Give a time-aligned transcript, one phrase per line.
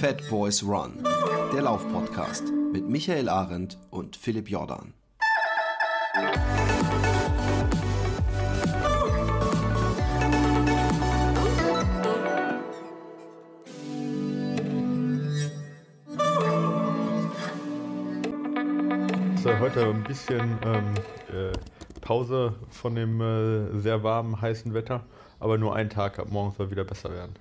[0.00, 1.04] Fat Boys Run,
[1.52, 4.94] der Laufpodcast mit Michael Arendt und Philipp Jordan.
[19.60, 20.94] Heute ein bisschen ähm,
[21.28, 21.52] äh,
[22.00, 25.04] Pause von dem äh, sehr warmen, heißen Wetter,
[25.38, 27.34] aber nur ein Tag, ab morgen soll wieder besser werden.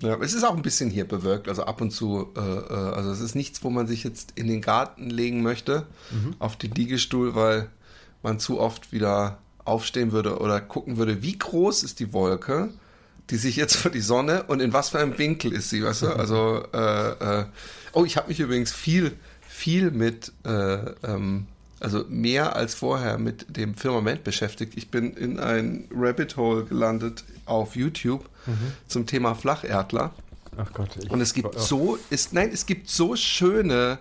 [0.00, 3.10] Ja, es ist auch ein bisschen hier bewölkt, also ab und zu, äh, äh, also
[3.10, 6.36] es ist nichts, wo man sich jetzt in den Garten legen möchte, mhm.
[6.38, 7.68] auf den Liegestuhl, weil
[8.22, 12.70] man zu oft wieder aufstehen würde oder gucken würde, wie groß ist die Wolke,
[13.30, 16.02] die sich jetzt vor die Sonne und in was für einem Winkel ist sie, weißt
[16.02, 16.08] du?
[16.08, 17.44] Also, äh, äh,
[17.92, 21.46] oh, ich habe mich übrigens viel, viel mit, äh, ähm,
[21.80, 24.74] also mehr als vorher mit dem Firmament beschäftigt.
[24.76, 28.72] Ich bin in ein Rabbit Hole gelandet auf YouTube mhm.
[28.86, 30.12] zum Thema Flacherdler.
[30.56, 30.96] Ach Gott.
[31.00, 33.98] Ich, und es gibt so, ist, nein, es gibt so schöne,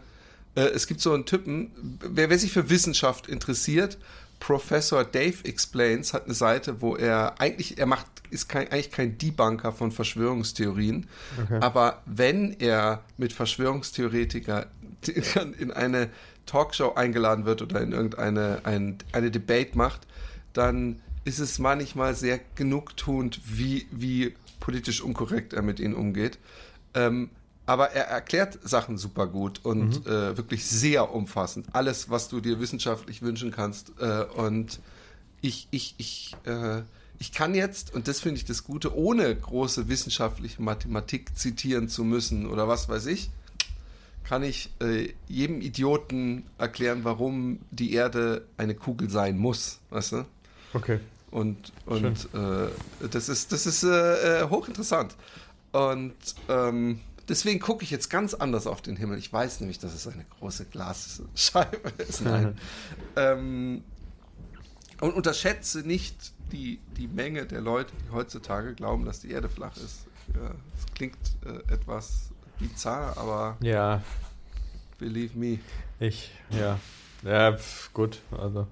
[0.56, 3.98] äh, es gibt so einen Typen, wer, wer sich für Wissenschaft interessiert,
[4.40, 9.18] Professor Dave Explains hat eine Seite, wo er eigentlich, er macht, ist kein, eigentlich kein
[9.18, 11.08] Debunker von Verschwörungstheorien,
[11.42, 11.60] okay.
[11.60, 14.68] aber wenn er mit Verschwörungstheoretiker
[15.60, 16.10] in eine
[16.48, 20.08] Talkshow eingeladen wird oder in irgendeine ein, eine Debate macht,
[20.54, 26.40] dann ist es manchmal sehr genugtuend, wie, wie politisch unkorrekt er mit ihnen umgeht.
[26.94, 27.30] Ähm,
[27.68, 30.12] aber er erklärt Sachen super gut und mhm.
[30.12, 31.68] äh, wirklich sehr umfassend.
[31.74, 33.92] Alles, was du dir wissenschaftlich wünschen kannst.
[34.00, 34.80] Äh, und
[35.42, 36.82] ich, ich, ich, äh,
[37.20, 42.06] ich kann jetzt, und das finde ich das Gute, ohne große wissenschaftliche Mathematik zitieren zu
[42.06, 43.30] müssen oder was weiß ich,
[44.28, 49.80] kann ich äh, jedem Idioten erklären, warum die Erde eine Kugel sein muss.
[49.90, 50.26] Weißt du?
[50.74, 51.00] Okay.
[51.32, 55.16] Und, und äh, das ist, das ist äh, äh, hochinteressant.
[55.72, 56.16] Und
[56.50, 59.18] ähm, deswegen gucke ich jetzt ganz anders auf den Himmel.
[59.18, 62.22] Ich weiß nämlich, dass es eine große Glasscheibe ist.
[62.22, 62.58] Nein.
[63.16, 63.84] ähm,
[65.00, 69.78] und unterschätze nicht die, die Menge der Leute, die heutzutage glauben, dass die Erde flach
[69.78, 70.06] ist.
[70.36, 74.02] Ja, das klingt äh, etwas bizarr, aber ja.
[74.98, 75.60] Believe me.
[76.00, 76.80] Ich, ja.
[77.24, 78.20] Ja, pf, gut.
[78.38, 78.68] Also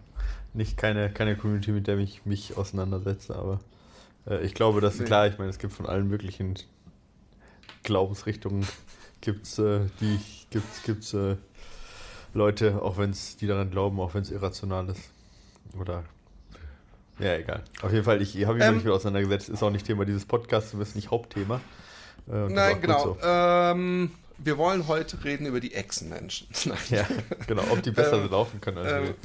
[0.53, 3.59] nicht keine, keine Community, mit der ich mich auseinandersetze, aber
[4.28, 5.06] äh, ich glaube, dass nee.
[5.06, 6.56] klar, ich meine, es gibt von allen möglichen
[7.84, 8.66] Glaubensrichtungen
[9.22, 10.19] gibt's äh, die
[10.50, 11.35] gibt's gibt's äh,
[12.34, 15.09] Leute, auch wenn es die daran glauben, auch wenn es irrational ist
[15.80, 16.03] oder
[17.19, 17.64] ja, egal.
[17.81, 19.47] Auf jeden Fall, ich habe mich ähm, nicht mit auseinandergesetzt.
[19.47, 21.62] Ist auch nicht Thema dieses Podcasts, du bist nicht Hauptthema.
[22.30, 23.03] Äh, nein, genau.
[23.03, 23.18] So.
[23.24, 26.47] Ähm, wir wollen heute reden über die Echsenmenschen.
[26.90, 27.07] ja,
[27.47, 29.16] genau, ob die besser ähm, laufen können als wir.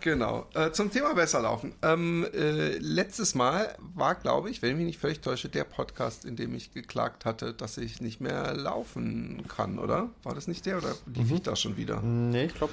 [0.00, 0.46] Genau.
[0.54, 1.74] Äh, zum Thema besser laufen.
[1.82, 6.24] Ähm, äh, letztes Mal war, glaube ich, wenn ich mich nicht völlig täusche, der Podcast,
[6.24, 10.10] in dem ich geklagt hatte, dass ich nicht mehr laufen kann, oder?
[10.22, 11.36] War das nicht der oder lief mhm.
[11.36, 12.00] ich da schon wieder?
[12.02, 12.72] Nee, ich glaube,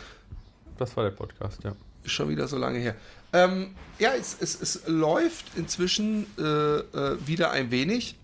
[0.77, 1.75] das war der Podcast, ja.
[2.05, 2.95] Schon wieder so lange her.
[3.33, 8.15] Ähm, ja, es, es, es, läuft inzwischen äh, äh wieder ein wenig.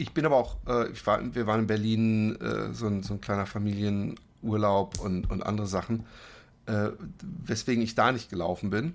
[0.00, 3.14] Ich bin aber auch, äh, ich war, wir waren in Berlin, äh, so ein, so,
[3.14, 6.06] ein, kleiner Familienurlaub und, und andere Sachen
[6.66, 6.90] äh,
[7.44, 8.94] weswegen ich da nicht gelaufen bin.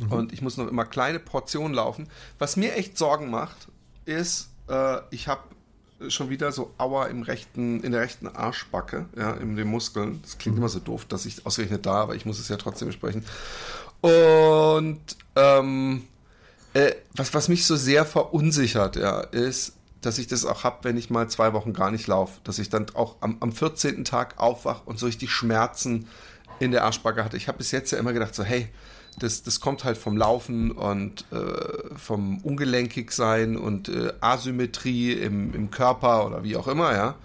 [0.00, 0.12] Mhm.
[0.12, 2.08] Und ich muss noch immer kleine Portionen laufen.
[2.38, 3.68] Was mir echt Sorgen macht,
[4.04, 5.42] ist, äh, ich habe
[6.08, 10.20] schon wieder so Aua im rechten, in der rechten Arschbacke, ja, in den Muskeln.
[10.22, 10.62] Das klingt mhm.
[10.62, 13.24] immer so doof, dass ich ausgerechnet da, aber ich muss es ja trotzdem besprechen.
[14.00, 15.00] Und
[15.36, 16.04] ähm,
[16.74, 20.96] äh, was, was mich so sehr verunsichert, ja, ist, dass ich das auch habe, wenn
[20.96, 22.40] ich mal zwei Wochen gar nicht laufe.
[22.44, 24.04] Dass ich dann auch am, am 14.
[24.04, 26.06] Tag aufwache und so richtig Schmerzen
[26.58, 27.36] in der Arschbacke hatte.
[27.36, 28.68] Ich habe bis jetzt ja immer gedacht, so, hey,
[29.18, 35.54] das, das kommt halt vom Laufen und äh, vom Ungelenkig sein und äh, Asymmetrie im,
[35.54, 37.16] im Körper oder wie auch immer, ja.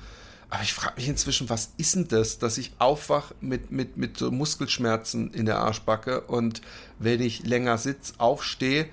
[0.49, 4.17] Aber ich frage mich inzwischen, was ist denn das, dass ich aufwache mit, mit, mit
[4.17, 6.61] so Muskelschmerzen in der Arschbacke und
[6.99, 8.88] wenn ich länger sitze, aufstehe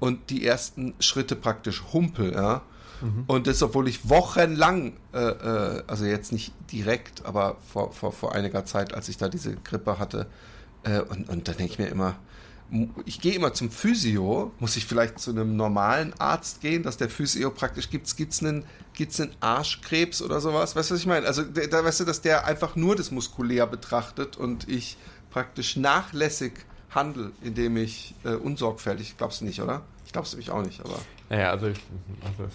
[0.00, 2.62] und die ersten Schritte praktisch humpel, ja.
[3.00, 3.24] Mhm.
[3.26, 8.34] Und das, obwohl ich wochenlang, äh, äh, also jetzt nicht direkt, aber vor, vor, vor
[8.34, 10.26] einiger Zeit, als ich da diese Grippe hatte,
[10.84, 12.16] äh, und, und da denke ich mir immer,
[13.06, 17.08] ich gehe immer zum Physio, muss ich vielleicht zu einem normalen Arzt gehen, dass der
[17.08, 20.76] Physio praktisch gibt es einen, gibt's einen Arschkrebs oder sowas?
[20.76, 21.26] Weißt du, was ich meine?
[21.26, 24.98] Also da weißt du, dass der einfach nur das muskulär betrachtet und ich
[25.30, 26.52] praktisch nachlässig
[26.90, 29.82] handle, indem ich äh, unsorgfältig, glaubst du nicht, oder?
[30.04, 30.98] Ich glaub's nämlich auch nicht, aber.
[31.30, 31.80] Naja, also ich,
[32.24, 32.50] also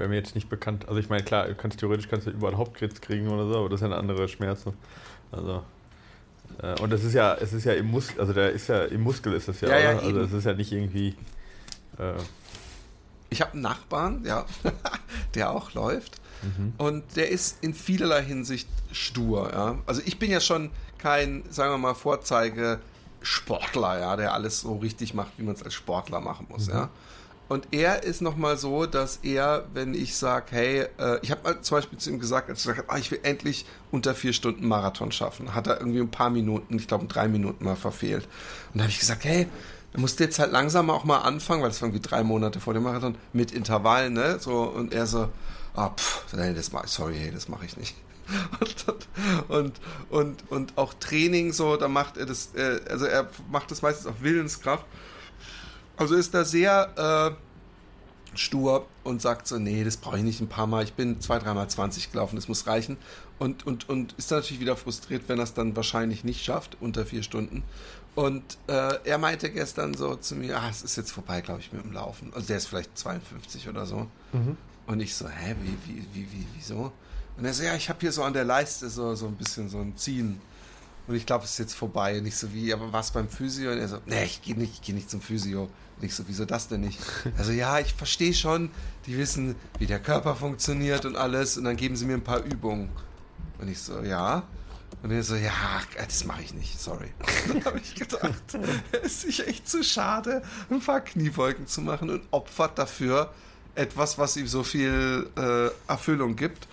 [0.00, 0.88] wäre mir jetzt nicht bekannt.
[0.88, 3.76] Also ich meine, klar, kannst, theoretisch kannst du überall Hauptkrebs kriegen oder so, aber das
[3.76, 4.72] ist ja eine andere Schmerze.
[5.30, 5.62] Also
[6.62, 9.02] äh, und das ist ja, es ist ja im Muskel, also der ist ja im
[9.02, 11.14] Muskel ist das ja, ja, ja also es ist ja nicht irgendwie.
[11.98, 12.14] Äh,
[13.28, 14.46] ich habe einen Nachbarn, ja.
[15.34, 16.20] der auch läuft.
[16.42, 16.72] Mhm.
[16.78, 19.50] Und der ist in vielerlei Hinsicht stur.
[19.52, 19.78] Ja?
[19.86, 25.14] Also ich bin ja schon kein, sagen wir mal, Vorzeige-Sportler, ja, der alles so richtig
[25.14, 26.66] macht, wie man es als Sportler machen muss.
[26.66, 26.72] Mhm.
[26.72, 26.88] Ja?
[27.50, 31.78] Und er ist nochmal so, dass er, wenn ich sage, hey, äh, ich habe zum
[31.78, 34.68] Beispiel zu ihm gesagt, als er gesagt hat, ah, ich will endlich unter vier Stunden
[34.68, 38.28] Marathon schaffen, hat er irgendwie ein paar Minuten, ich glaube drei Minuten mal verfehlt.
[38.72, 39.48] Und da habe ich gesagt, hey,
[39.92, 42.84] du musst jetzt halt langsam auch mal anfangen, weil es irgendwie drei Monate vor dem
[42.84, 44.38] Marathon, mit Intervallen, ne?
[44.38, 45.28] So, und er so,
[45.74, 47.96] ah, pff, nee, das mach, sorry, hey, das mache ich nicht.
[48.60, 48.86] Und,
[49.48, 49.80] und,
[50.10, 54.06] und, und auch Training so, da macht er das, äh, also er macht das meistens
[54.06, 54.86] auf Willenskraft.
[56.00, 60.48] Also ist da sehr äh, stur und sagt so, nee, das brauche ich nicht ein
[60.48, 60.82] paar Mal.
[60.82, 62.96] Ich bin zwei, dreimal 20 gelaufen, das muss reichen.
[63.38, 67.04] Und, und, und ist natürlich wieder frustriert, wenn er es dann wahrscheinlich nicht schafft, unter
[67.04, 67.64] vier Stunden.
[68.14, 71.70] Und äh, er meinte gestern so zu mir, ah, es ist jetzt vorbei, glaube ich,
[71.70, 72.32] mit dem Laufen.
[72.34, 74.06] Also der ist vielleicht 52 oder so.
[74.32, 74.56] Mhm.
[74.86, 76.92] Und ich so, hä, wie, wie, wie, wie, wieso?
[77.36, 79.68] Und er so, ja, ich habe hier so an der Leiste so, so ein bisschen
[79.68, 80.40] so ein Ziehen.
[81.06, 82.18] Und ich glaube, es ist jetzt vorbei.
[82.18, 83.72] Und ich so, wie, aber was beim Physio?
[83.72, 85.64] Und er so, nee, ich gehe nicht, ich nicht zum Physio.
[85.64, 86.98] Und ich so, wieso das denn nicht?
[87.38, 88.70] Also ja, ich verstehe schon,
[89.06, 91.58] die wissen, wie der Körper funktioniert und alles.
[91.58, 92.90] Und dann geben sie mir ein paar Übungen.
[93.58, 94.44] Und ich so, ja.
[95.02, 95.52] Und er so, ja,
[95.96, 97.10] das mache ich nicht, sorry.
[97.48, 98.42] dann habe ich gedacht,
[98.92, 103.32] es ist sich echt zu schade, ein paar Kniebeugen zu machen und opfert dafür
[103.74, 106.68] etwas, was ihm so viel äh, Erfüllung gibt.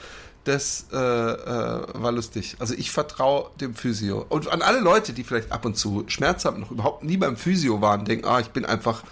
[0.47, 2.55] Das äh, äh, war lustig.
[2.59, 4.25] Also ich vertraue dem Physio.
[4.29, 7.35] Und an alle Leute, die vielleicht ab und zu Schmerz haben, noch überhaupt nie beim
[7.35, 9.03] Physio waren, denken, ah, ich bin einfach,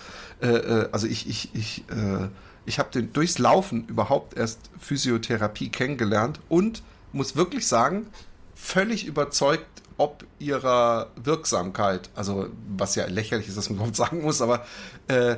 [0.41, 2.29] äh, äh, also ich, ich, ich, äh,
[2.65, 8.07] ich habe durchs Laufen überhaupt erst Physiotherapie kennengelernt und muss wirklich sagen,
[8.55, 9.65] völlig überzeugt
[9.97, 12.09] ob ihrer Wirksamkeit.
[12.15, 12.47] Also
[12.77, 14.65] was ja lächerlich ist, dass man überhaupt sagen muss, aber
[15.09, 15.35] äh,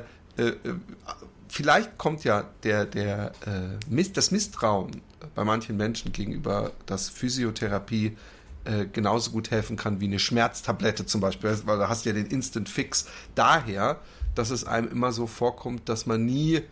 [1.48, 5.02] vielleicht kommt ja der, der, äh, das Misstrauen
[5.34, 8.16] bei manchen Menschen gegenüber, dass Physiotherapie
[8.64, 12.14] äh, genauso gut helfen kann wie eine Schmerztablette zum Beispiel, weil da hast du ja
[12.14, 13.06] den Instant Fix.
[13.34, 14.00] Daher,
[14.34, 16.62] dass es einem immer so vorkommt, dass man nie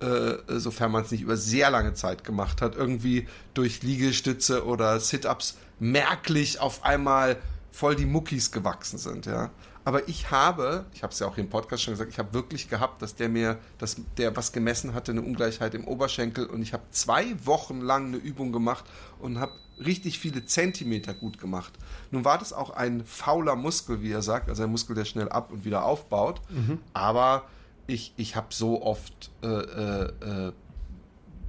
[0.00, 4.98] äh, sofern man es nicht über sehr lange Zeit gemacht hat, irgendwie durch Liegestütze oder
[4.98, 7.36] Sit-ups merklich auf einmal
[7.70, 9.50] voll die Muckis gewachsen sind, ja.
[9.90, 12.32] Aber ich habe, ich habe es ja auch hier im Podcast schon gesagt, ich habe
[12.32, 16.62] wirklich gehabt, dass der mir, dass der was gemessen hatte, eine Ungleichheit im Oberschenkel und
[16.62, 18.84] ich habe zwei Wochen lang eine Übung gemacht
[19.18, 19.50] und habe
[19.84, 21.72] richtig viele Zentimeter gut gemacht.
[22.12, 25.28] Nun war das auch ein fauler Muskel, wie er sagt, also ein Muskel, der schnell
[25.28, 26.78] ab und wieder aufbaut, mhm.
[26.92, 27.46] aber
[27.88, 30.52] ich, ich habe so oft äh, äh, äh,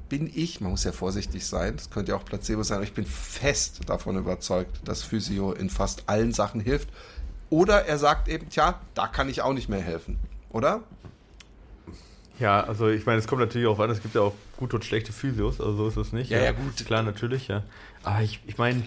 [0.10, 2.94] bin ich, man muss ja vorsichtig sein, das könnte ja auch Placebo sein, aber ich
[2.94, 6.90] bin fest davon überzeugt, dass Physio in fast allen Sachen hilft.
[7.52, 10.18] Oder er sagt eben, tja, da kann ich auch nicht mehr helfen,
[10.50, 10.82] oder?
[12.40, 14.86] Ja, also ich meine, es kommt natürlich auch an, es gibt ja auch gute und
[14.86, 16.32] schlechte Physios, also so ist es nicht.
[16.32, 16.84] Ja, ja, ja gut.
[16.86, 17.62] Klar, natürlich, ja.
[18.04, 18.84] Aber ich, ich meine,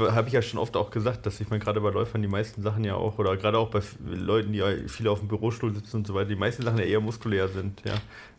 [0.00, 2.62] habe ich ja schon oft auch gesagt, dass ich meine, gerade bei Läufern die meisten
[2.62, 5.98] Sachen ja auch, oder gerade auch bei Leuten, die ja viel auf dem Bürostuhl sitzen
[5.98, 7.94] und so weiter, die meisten Sachen ja eher muskulär sind, ja.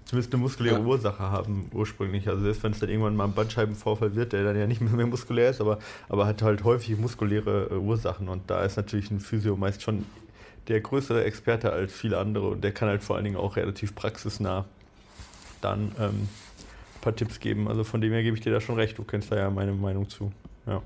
[0.05, 0.85] Zumindest eine muskuläre ja.
[0.85, 2.29] Ursache haben ursprünglich.
[2.29, 5.05] Also selbst wenn es dann irgendwann mal ein Bandscheibenvorfall wird, der dann ja nicht mehr
[5.07, 5.79] muskulär ist, aber,
[6.09, 8.29] aber hat halt häufig muskuläre äh, Ursachen.
[8.29, 10.05] Und da ist natürlich ein Physio meist schon
[10.67, 13.93] der größere Experte als viele andere und der kann halt vor allen Dingen auch relativ
[13.93, 14.65] praxisnah
[15.61, 17.67] dann ähm, ein paar Tipps geben.
[17.67, 18.97] Also von dem her gebe ich dir da schon recht.
[18.97, 20.31] Du kennst da ja meine Meinung zu.
[20.65, 20.81] Ja.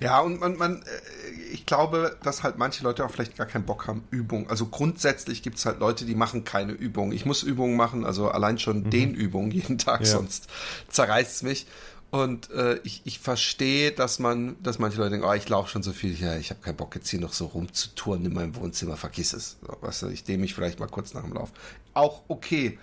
[0.00, 3.64] Ja, und man, man, äh, ich glaube, dass halt manche Leute auch vielleicht gar keinen
[3.64, 4.48] Bock haben, Übung.
[4.48, 7.12] Also grundsätzlich gibt es halt Leute, die machen keine Übung.
[7.12, 8.90] Ich muss Übungen machen, also allein schon mhm.
[8.90, 10.06] den Übungen jeden Tag, ja.
[10.06, 10.48] sonst
[10.88, 11.66] zerreißt es mich.
[12.10, 15.82] Und äh, ich, ich verstehe, dass man, dass manche Leute denken, oh, ich laufe schon
[15.82, 18.96] so viel, ja, ich habe keinen Bock jetzt hier noch so rumzutouren in meinem Wohnzimmer,
[18.96, 19.58] vergiss es.
[19.60, 21.52] So, weißt du, ich dehne mich vielleicht mal kurz nach dem Lauf.
[21.94, 22.78] Auch okay.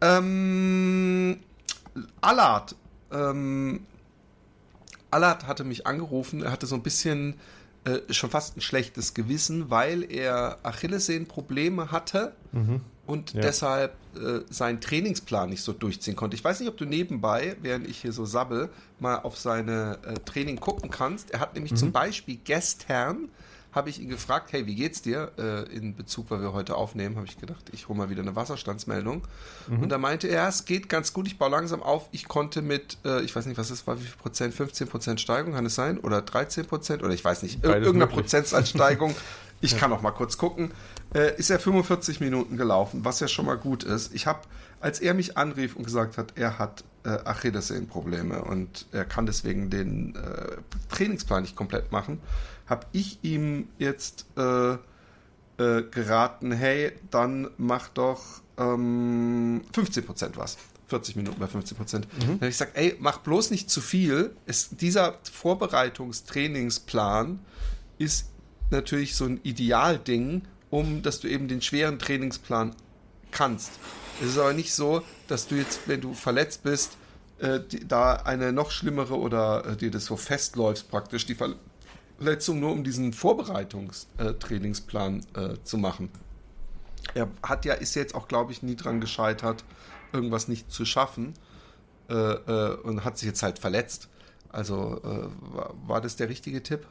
[0.00, 1.38] Ähm,
[2.22, 2.74] Allard,
[3.12, 3.86] ähm,
[5.12, 7.34] Allard hatte mich angerufen, er hatte so ein bisschen
[7.84, 12.80] äh, schon fast ein schlechtes Gewissen, weil er Achillessehnenprobleme hatte mhm.
[13.06, 13.40] und ja.
[13.40, 16.36] deshalb äh, seinen Trainingsplan nicht so durchziehen konnte.
[16.36, 18.68] Ich weiß nicht, ob du nebenbei, während ich hier so sabbel,
[19.00, 21.32] mal auf seine äh, Training gucken kannst.
[21.32, 21.76] Er hat nämlich mhm.
[21.76, 23.28] zum Beispiel gestern
[23.72, 25.32] habe ich ihn gefragt, hey, wie geht's dir?
[25.38, 28.36] Äh, in Bezug, weil wir heute aufnehmen, habe ich gedacht, ich hole mal wieder eine
[28.36, 29.22] Wasserstandsmeldung.
[29.68, 29.82] Mhm.
[29.82, 32.08] Und da meinte er, es geht ganz gut, ich baue langsam auf.
[32.12, 35.20] Ich konnte mit, äh, ich weiß nicht, was es war, wie viel Prozent, 15 Prozent
[35.20, 35.98] Steigung kann es sein?
[35.98, 37.02] Oder 13 Prozent?
[37.02, 39.14] Oder ich weiß nicht, Beides irgendeine Prozentsatzsteigung.
[39.62, 40.72] ich kann auch mal kurz gucken.
[41.14, 44.14] Äh, ist er 45 Minuten gelaufen, was ja schon mal gut ist.
[44.14, 44.40] Ich habe,
[44.80, 49.70] als er mich anrief und gesagt hat, er hat äh, Achillessehnenprobleme und er kann deswegen
[49.70, 50.56] den äh,
[50.94, 52.20] Trainingsplan nicht komplett machen,
[52.66, 54.78] habe ich ihm jetzt äh, äh,
[55.90, 58.22] geraten, hey, dann mach doch
[58.58, 60.58] ähm, 15% was.
[60.88, 62.06] 40 Minuten bei 15 Prozent.
[62.12, 62.20] Mhm.
[62.20, 64.36] Dann habe ich gesagt, ey, mach bloß nicht zu viel.
[64.46, 67.38] Es, dieser Vorbereitungstrainingsplan
[67.98, 68.28] ist
[68.70, 72.74] natürlich so ein Idealding, um dass du eben den schweren Trainingsplan
[73.30, 73.72] kannst.
[74.20, 76.96] Es ist aber nicht so, dass du jetzt, wenn du verletzt bist,
[77.38, 81.34] äh, die, da eine noch schlimmere oder äh, dir das so festläufst praktisch, die
[82.18, 86.10] Verletzung nur um diesen Vorbereitungstrainingsplan äh, zu machen.
[87.14, 89.64] Er hat ja, ist jetzt auch, glaube ich, nie dran gescheitert,
[90.12, 91.32] irgendwas nicht zu schaffen
[92.08, 94.08] äh, äh, und hat sich jetzt halt verletzt.
[94.50, 96.86] Also äh, war, war, das der richtige Tipp?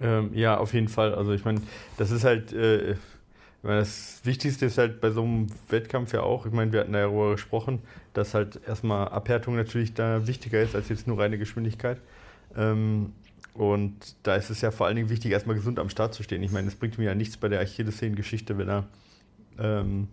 [0.00, 1.14] Ähm, ja, auf jeden Fall.
[1.14, 1.62] Also ich meine,
[1.96, 2.96] das ist halt, äh,
[3.62, 6.92] meine, das Wichtigste ist halt bei so einem Wettkampf ja auch, ich meine, wir hatten
[6.92, 7.80] da ja darüber gesprochen,
[8.14, 12.00] dass halt erstmal Abhärtung natürlich da wichtiger ist als jetzt nur reine Geschwindigkeit.
[12.56, 13.12] Ähm,
[13.54, 16.42] und da ist es ja vor allen Dingen wichtig, erstmal gesund am Start zu stehen.
[16.42, 18.84] Ich meine, es bringt mir ja nichts bei der Achillessehnen-Geschichte, wenn er
[19.58, 20.08] ähm,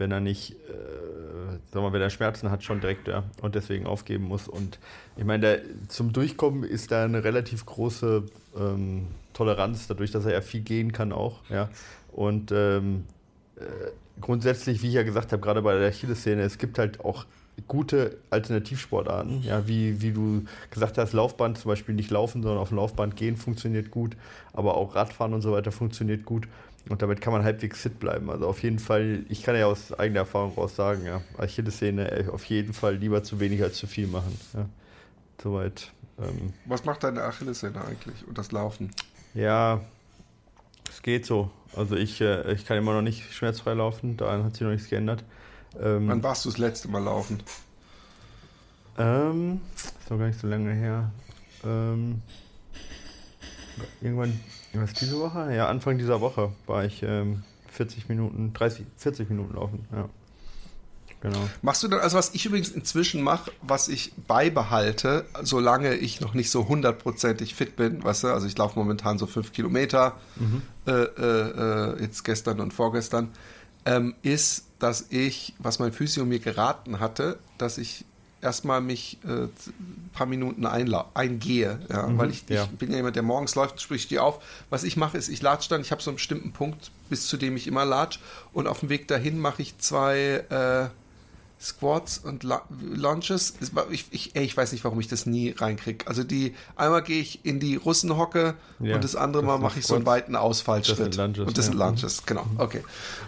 [0.00, 3.86] wenn er nicht, äh, sag mal, wenn er Schmerzen hat, schon direkt ja, und deswegen
[3.86, 4.48] aufgeben muss.
[4.48, 4.80] Und
[5.16, 8.24] ich meine, zum Durchkommen ist da eine relativ große
[8.58, 11.40] ähm, Toleranz, dadurch, dass er ja viel gehen kann auch.
[11.50, 11.68] Ja.
[12.12, 13.04] Und ähm,
[13.56, 13.62] äh,
[14.20, 17.26] grundsätzlich, wie ich ja gesagt habe, gerade bei der Achillessehne, es gibt halt auch
[17.68, 22.68] gute Alternativsportarten, ja, wie, wie du gesagt hast, Laufband zum Beispiel nicht laufen, sondern auf
[22.68, 24.16] dem Laufband gehen funktioniert gut,
[24.52, 26.48] aber auch Radfahren und so weiter funktioniert gut.
[26.88, 28.30] Und damit kann man halbwegs fit bleiben.
[28.30, 32.28] Also auf jeden Fall, ich kann ja aus eigener Erfahrung raus sagen, ja, Achillessehne äh,
[32.28, 34.38] auf jeden Fall lieber zu wenig als zu viel machen.
[34.54, 34.66] Ja.
[35.42, 35.92] Soweit.
[36.18, 36.52] Ähm.
[36.64, 38.90] Was macht deine Achillessehne eigentlich und das Laufen?
[39.34, 39.82] Ja,
[40.88, 41.50] es geht so.
[41.76, 44.88] Also ich, äh, ich kann immer noch nicht schmerzfrei laufen, daran hat sich noch nichts
[44.88, 45.24] geändert.
[45.78, 47.42] Ähm, Wann warst du das letzte Mal laufen?
[48.98, 51.10] Ähm, ist noch gar nicht so lange her.
[51.64, 52.22] Ähm,
[54.00, 54.40] irgendwann
[54.72, 55.52] was diese Woche?
[55.54, 60.08] Ja, Anfang dieser Woche war ich ähm, 40 Minuten, 30, 40 Minuten laufen, ja.
[61.22, 61.50] Genau.
[61.60, 66.32] Machst du dann, also was ich übrigens inzwischen mache, was ich beibehalte, solange ich noch
[66.32, 70.62] nicht so hundertprozentig fit bin, weißt du, also ich laufe momentan so fünf Kilometer, mhm.
[70.86, 73.28] äh, äh, jetzt gestern und vorgestern,
[73.84, 78.04] ähm, ist, dass ich, was mein Physio mir geraten hatte, dass ich
[78.42, 82.64] erstmal mich äh, ein paar Minuten eingehe, ja, mhm, weil ich, ja.
[82.64, 84.42] ich, bin ja jemand, der morgens läuft, sprich ich die auf.
[84.70, 87.36] Was ich mache, ist, ich latsche dann, ich habe so einen bestimmten Punkt, bis zu
[87.36, 88.18] dem ich immer latsch
[88.52, 90.88] und auf dem Weg dahin mache ich zwei äh,
[91.60, 93.54] Squats und Launches.
[93.90, 96.06] Ich, ich, ich, weiß nicht, warum ich das nie reinkriege.
[96.06, 99.86] Also die, einmal gehe ich in die Russenhocke ja, und das andere Mal mache ich
[99.86, 100.98] so einen weiten Ausfallschritt.
[100.98, 101.72] Das sind Lunges, und das ja.
[101.72, 102.44] sind Lunges, genau.
[102.44, 102.60] Mhm.
[102.60, 102.82] Okay.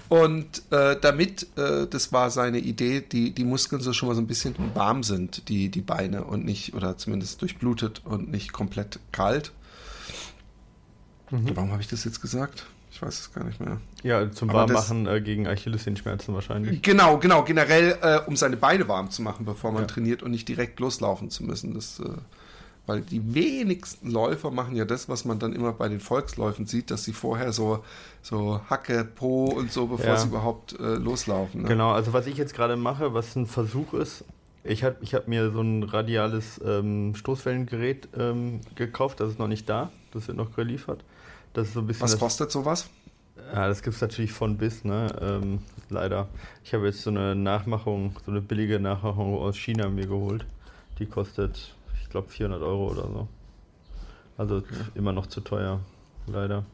[0.08, 4.22] Und äh, damit, äh, das war seine Idee, die, die Muskeln so schon mal so
[4.22, 8.98] ein bisschen warm sind, die, die Beine und nicht, oder zumindest durchblutet und nicht komplett
[9.12, 9.52] kalt.
[11.30, 11.54] Mhm.
[11.54, 12.64] Warum habe ich das jetzt gesagt?
[13.02, 13.78] Ich weiß es gar nicht mehr.
[14.04, 16.82] Ja, zum Warmmachen äh, gegen Achillessehenschmerzen wahrscheinlich.
[16.82, 17.42] Genau, genau.
[17.42, 19.86] Generell, äh, um seine Beine warm zu machen, bevor man ja.
[19.88, 21.74] trainiert und nicht direkt loslaufen zu müssen.
[21.74, 22.04] Das, äh,
[22.86, 26.92] weil die wenigsten Läufer machen ja das, was man dann immer bei den Volksläufen sieht,
[26.92, 27.82] dass sie vorher so,
[28.22, 30.16] so Hacke, Po und so, bevor ja.
[30.16, 31.62] sie überhaupt äh, loslaufen.
[31.62, 31.68] Ne?
[31.68, 34.24] Genau, also was ich jetzt gerade mache, was ein Versuch ist,
[34.62, 39.48] ich habe ich hab mir so ein radiales ähm, Stoßwellengerät ähm, gekauft, das ist noch
[39.48, 41.02] nicht da, das wird noch geliefert.
[41.52, 42.88] Das ist so ein bisschen Was kostet sowas?
[43.52, 45.14] Ja, das gibt es natürlich von bis, ne?
[45.20, 46.28] Ähm, leider.
[46.64, 50.46] Ich habe jetzt so eine Nachmachung, so eine billige Nachmachung aus China mir geholt.
[50.98, 53.28] Die kostet, ich glaube, 400 Euro oder so.
[54.38, 54.64] Also ja.
[54.94, 55.80] immer noch zu teuer,
[56.26, 56.64] leider.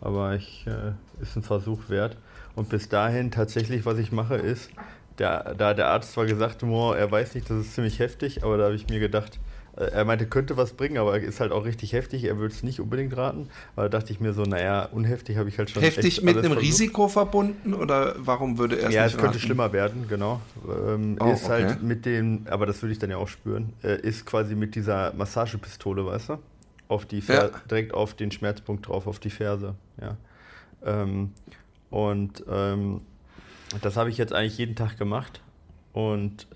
[0.00, 2.16] Aber ich, äh, ist ein Versuch wert.
[2.54, 4.70] Und bis dahin tatsächlich, was ich mache, ist,
[5.18, 8.42] der, da hat der Arzt zwar gesagt, oh, er weiß nicht, das ist ziemlich heftig,
[8.42, 9.38] aber da habe ich mir gedacht,
[9.76, 12.24] er meinte, könnte was bringen, aber ist halt auch richtig heftig.
[12.24, 13.48] Er würde es nicht unbedingt raten.
[13.74, 15.82] Aber da dachte ich mir so, naja, unheftig habe ich halt schon.
[15.82, 16.62] Heftig mit einem versucht.
[16.62, 19.38] Risiko verbunden oder warum würde er es Ja, es könnte raten?
[19.40, 20.40] schlimmer werden, genau.
[20.68, 21.72] Ähm, oh, ist halt okay.
[21.72, 24.76] halt mit dem, aber das würde ich dann ja auch spüren, äh, ist quasi mit
[24.76, 26.38] dieser Massagepistole, weißt du?
[26.86, 27.50] Auf die ja.
[27.68, 29.74] direkt auf den Schmerzpunkt drauf, auf die Ferse.
[30.00, 30.16] Ja.
[30.84, 31.32] Ähm,
[31.90, 33.00] und ähm,
[33.82, 35.40] das habe ich jetzt eigentlich jeden Tag gemacht.
[35.92, 36.46] Und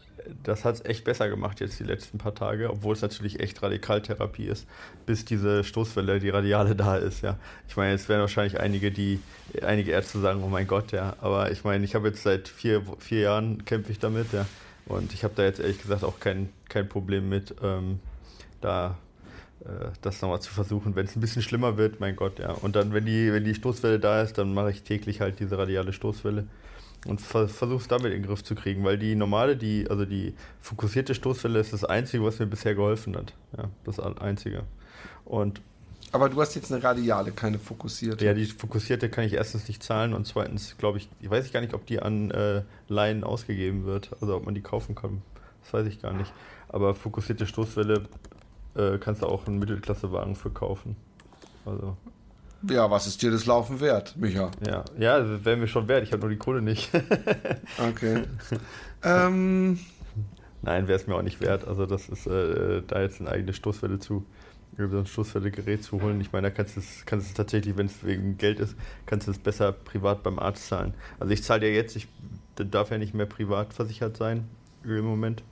[0.43, 3.63] das hat es echt besser gemacht jetzt die letzten paar Tage, obwohl es natürlich echt
[3.63, 4.67] Radikaltherapie ist,
[5.07, 7.39] bis diese Stoßwelle, die Radiale da ist, ja.
[7.69, 9.21] Ich meine, jetzt werden wahrscheinlich einige, die,
[9.63, 11.17] einige Ärzte sagen, oh mein Gott, ja.
[11.21, 14.47] Aber ich meine, ich habe jetzt seit vier, vier Jahren kämpfe ich damit, ja.
[14.87, 18.01] Und ich habe da jetzt ehrlich gesagt auch kein, kein Problem mit, ähm,
[18.61, 18.97] da
[19.65, 22.53] äh, das nochmal zu versuchen, wenn es ein bisschen schlimmer wird, mein Gott, ja.
[22.53, 25.59] Und dann, wenn die, wenn die Stoßwelle da ist, dann mache ich täglich halt diese
[25.59, 26.47] radiale Stoßwelle
[27.07, 30.35] und ver versuchst damit in den Griff zu kriegen, weil die normale, die, also die
[30.61, 33.35] fokussierte Stoßwelle ist das Einzige, was mir bisher geholfen hat.
[33.57, 34.65] Ja, das Einzige.
[35.25, 35.61] Und
[36.11, 38.25] aber du hast jetzt eine Radiale, keine fokussierte.
[38.25, 41.61] Ja, die fokussierte kann ich erstens nicht zahlen und zweitens glaube ich, ich weiß gar
[41.61, 45.23] nicht, ob die an äh, Laien ausgegeben wird, also ob man die kaufen kann.
[45.63, 46.33] Das weiß ich gar nicht.
[46.69, 48.05] Aber fokussierte Stoßwelle
[48.75, 50.97] äh, kannst du auch einen Mittelklassewagen für kaufen.
[51.67, 51.97] Also.
[52.69, 54.51] Ja, was ist dir das Laufen wert, Micha?
[54.67, 56.03] Ja, ja wäre mir schon wert.
[56.03, 56.91] Ich habe nur die Kohle nicht.
[57.79, 58.25] okay.
[59.03, 59.79] ähm.
[60.61, 61.69] Nein, wäre es mir auch nicht wert.
[61.69, 64.27] Also das ist äh, da jetzt eine eigene Stoßwelle zu
[64.79, 66.21] über so ein Stoßwelle-Gerät zu holen.
[66.21, 69.27] Ich meine, da kannst du es, kannst es tatsächlich, wenn es wegen Geld ist, kannst
[69.27, 70.95] du es besser privat beim Arzt zahlen.
[71.19, 72.07] Also ich zahle ja jetzt, ich
[72.55, 74.49] darf ja nicht mehr privat versichert sein
[74.85, 75.43] im Moment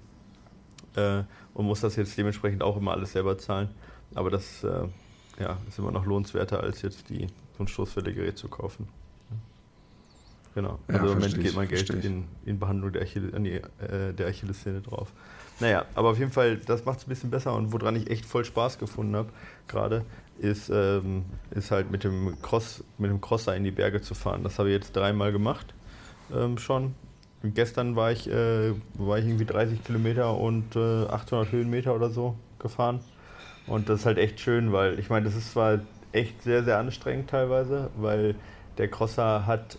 [0.95, 3.71] äh, und muss das jetzt dementsprechend auch immer alles selber zahlen.
[4.15, 4.87] Aber das äh,
[5.38, 7.26] ja, ist immer noch lohnenswerter, als jetzt die,
[7.57, 8.88] so ein Stoßwelle-Gerät zu kaufen.
[10.55, 10.78] Genau.
[10.88, 14.81] Also ja, im Moment geht mein Geld in, in, Behandlung der, Achille, äh, der Achillessehne
[14.81, 15.12] drauf.
[15.61, 18.25] Naja, aber auf jeden Fall, das macht es ein bisschen besser und woran ich echt
[18.25, 19.28] voll Spaß gefunden habe,
[19.69, 20.05] gerade,
[20.38, 24.45] ist, ähm, ist halt mit dem Cross, mit dem Crosser in die Berge zu fahren.
[24.45, 25.75] Das habe ich jetzt dreimal gemacht
[26.35, 26.95] ähm, schon.
[27.43, 32.11] Und gestern war ich, äh, war ich irgendwie 30 Kilometer und äh, 800 Höhenmeter oder
[32.11, 33.00] so gefahren.
[33.67, 35.81] Und das ist halt echt schön, weil ich meine, das ist zwar
[36.13, 38.35] echt sehr, sehr anstrengend teilweise, weil
[38.79, 39.79] der Crosser hat.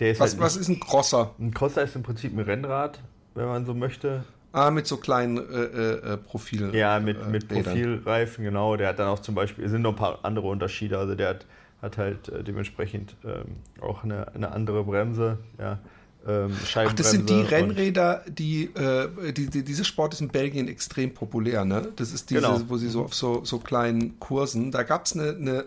[0.00, 1.34] Der ist was, halt was ist ein Crosser?
[1.38, 3.00] Ein Crosser ist im Prinzip ein Rennrad,
[3.34, 4.24] wenn man so möchte.
[4.52, 6.72] Ah, mit so kleinen äh, äh, äh Profilen.
[6.74, 8.76] Ja, mit, äh, mit Profilreifen, genau.
[8.76, 10.98] Der hat dann auch zum Beispiel, es sind noch ein paar andere Unterschiede.
[10.98, 11.46] Also der hat,
[11.82, 15.78] hat halt äh, dementsprechend ähm, auch eine, eine andere Bremse, ja.
[16.26, 20.68] Ähm, Ach, das sind die Rennräder, die, äh, die, die, dieser Sport ist in Belgien
[20.68, 21.92] extrem populär, ne?
[21.96, 22.60] Das ist diese, genau.
[22.68, 25.64] wo sie so auf so, so kleinen Kursen, da gab es eine, eine,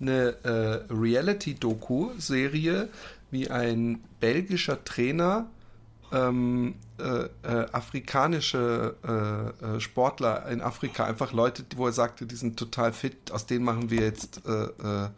[0.00, 2.88] eine äh, Reality-Doku-Serie,
[3.30, 5.48] wie ein belgischer Trainer
[6.12, 12.36] ähm, äh, äh, afrikanische äh, äh, Sportler in Afrika, einfach Leute, wo er sagte, die
[12.36, 15.08] sind total fit, aus denen machen wir jetzt äh, äh,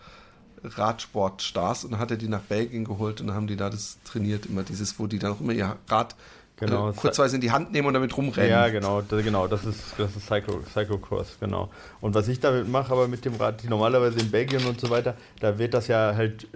[0.62, 3.99] Radsportstars und dann hat er die nach Belgien geholt und dann haben die da das
[4.05, 6.14] trainiert, immer dieses, wo die dann auch immer ihr Rad
[6.57, 8.50] genau, kurzweise in die Hand nehmen und damit rumrennen.
[8.50, 11.71] Ja, genau, das, genau, das ist, das ist Cyclo, Cyclocross, genau.
[12.00, 14.91] Und was ich damit mache, aber mit dem Rad, die normalerweise in Belgien und so
[14.91, 16.47] weiter, da wird das ja halt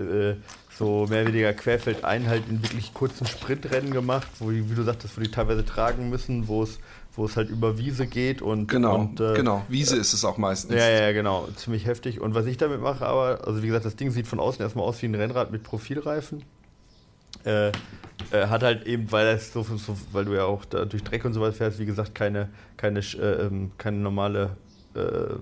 [0.76, 4.83] so mehr oder weniger querfeldein halt in wirklich kurzen Sprintrennen gemacht, wo die, wie du
[4.83, 6.79] sagtest, wo die teilweise tragen müssen, wo es
[7.16, 9.64] wo es halt über Wiese geht und genau und, äh, genau.
[9.68, 10.74] Wiese äh, ist es auch meistens.
[10.74, 11.48] Ja ja genau.
[11.57, 12.20] Ziemlich heftig.
[12.20, 14.85] Und was ich damit mache aber also wie gesagt das Ding sieht von außen erstmal
[14.85, 16.44] aus wie ein Rennrad mit Profilreifen.
[17.44, 17.72] Äh, äh,
[18.46, 21.35] hat halt eben weil es so, so, weil du ja auch da durch Dreck und
[21.35, 24.57] so weiter fährst wie gesagt keine keine äh, ähm, keine normale
[24.94, 25.35] äh,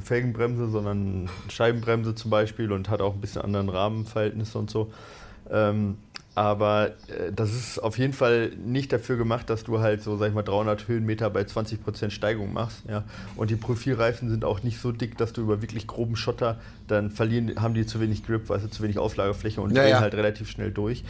[0.00, 4.90] Felgenbremse, sondern Scheibenbremse zum Beispiel und hat auch ein bisschen anderen Rahmenverhältnisse und so.
[5.50, 5.98] Ähm,
[6.38, 10.28] aber äh, das ist auf jeden Fall nicht dafür gemacht, dass du halt so, sag
[10.28, 12.84] ich mal, 300 Höhenmeter bei 20% Steigung machst.
[12.88, 13.02] Ja?
[13.34, 17.10] Und die Profilreifen sind auch nicht so dick, dass du über wirklich groben Schotter, dann
[17.10, 20.14] verlieren, haben die zu wenig Grip, weißt du, zu wenig Auflagefläche und ja, drehen halt
[20.14, 21.02] relativ schnell durch.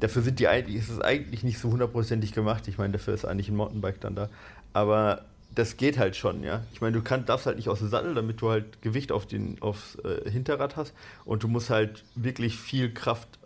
[0.00, 2.68] Dafür sind die eigentlich, ist es eigentlich nicht so hundertprozentig gemacht.
[2.68, 4.28] Ich meine, dafür ist eigentlich ein Mountainbike dann da.
[4.74, 5.22] Aber
[5.54, 6.60] das geht halt schon, ja.
[6.74, 9.24] Ich meine, du kann, darfst halt nicht aus dem Sattel, damit du halt Gewicht auf
[9.24, 10.92] den, aufs äh, Hinterrad hast.
[11.24, 13.38] Und du musst halt wirklich viel Kraft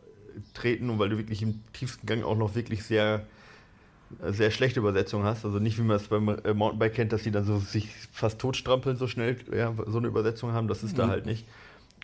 [0.54, 3.26] treten, und weil du wirklich im tiefsten Gang auch noch wirklich sehr,
[4.22, 5.44] äh, sehr schlechte Übersetzung hast.
[5.44, 8.38] Also nicht, wie man es beim äh, Mountainbike kennt, dass die dann so sich fast
[8.38, 10.68] totstrampeln so schnell, ja, so eine Übersetzung haben.
[10.68, 10.98] Das ist mhm.
[10.98, 11.46] da halt nicht.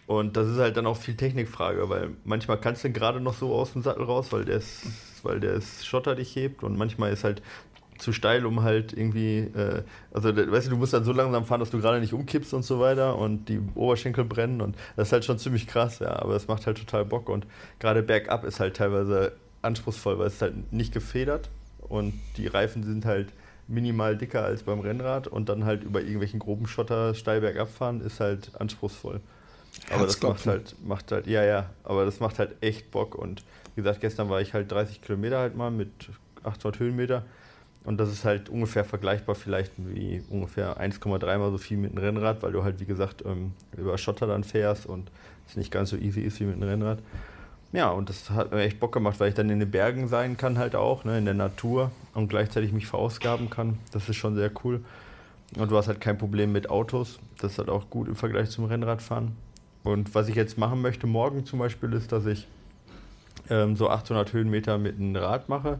[0.06, 3.52] Und das ist halt dann auch viel Technikfrage, weil manchmal kannst du gerade noch so
[3.54, 4.86] aus dem Sattel raus, weil der ist,
[5.24, 7.42] weil der ist Schotter dich hebt und manchmal ist halt
[7.98, 9.82] zu steil, um halt irgendwie, äh,
[10.12, 12.64] also weißt du, du musst dann so langsam fahren, dass du gerade nicht umkippst und
[12.64, 16.34] so weiter und die Oberschenkel brennen und das ist halt schon ziemlich krass, ja, aber
[16.34, 17.46] es macht halt total Bock und
[17.78, 19.32] gerade bergab ist halt teilweise
[19.62, 23.32] anspruchsvoll, weil es halt nicht gefedert und die Reifen sind halt
[23.68, 28.00] minimal dicker als beim Rennrad und dann halt über irgendwelchen groben Schotter steil bergab fahren
[28.00, 29.20] ist halt anspruchsvoll.
[29.90, 33.42] Aber das macht halt, macht halt, ja, ja, aber das macht halt echt Bock und
[33.74, 35.90] wie gesagt, gestern war ich halt 30 Kilometer halt mal mit
[36.44, 37.24] 800 Höhenmeter
[37.86, 42.04] und das ist halt ungefähr vergleichbar vielleicht wie ungefähr 1,3 mal so viel mit einem
[42.04, 45.08] Rennrad, weil du halt, wie gesagt, ähm, über Schotter dann fährst und
[45.46, 46.98] es nicht ganz so easy ist wie mit einem Rennrad.
[47.72, 50.36] Ja, und das hat mir echt Bock gemacht, weil ich dann in den Bergen sein
[50.36, 53.78] kann halt auch, ne, in der Natur und gleichzeitig mich verausgaben kann.
[53.92, 54.80] Das ist schon sehr cool.
[55.56, 57.20] Und du hast halt kein Problem mit Autos.
[57.38, 59.36] Das ist halt auch gut im Vergleich zum Rennradfahren.
[59.84, 62.48] Und was ich jetzt machen möchte morgen zum Beispiel ist, dass ich
[63.48, 65.78] ähm, so 800 Höhenmeter mit einem Rad mache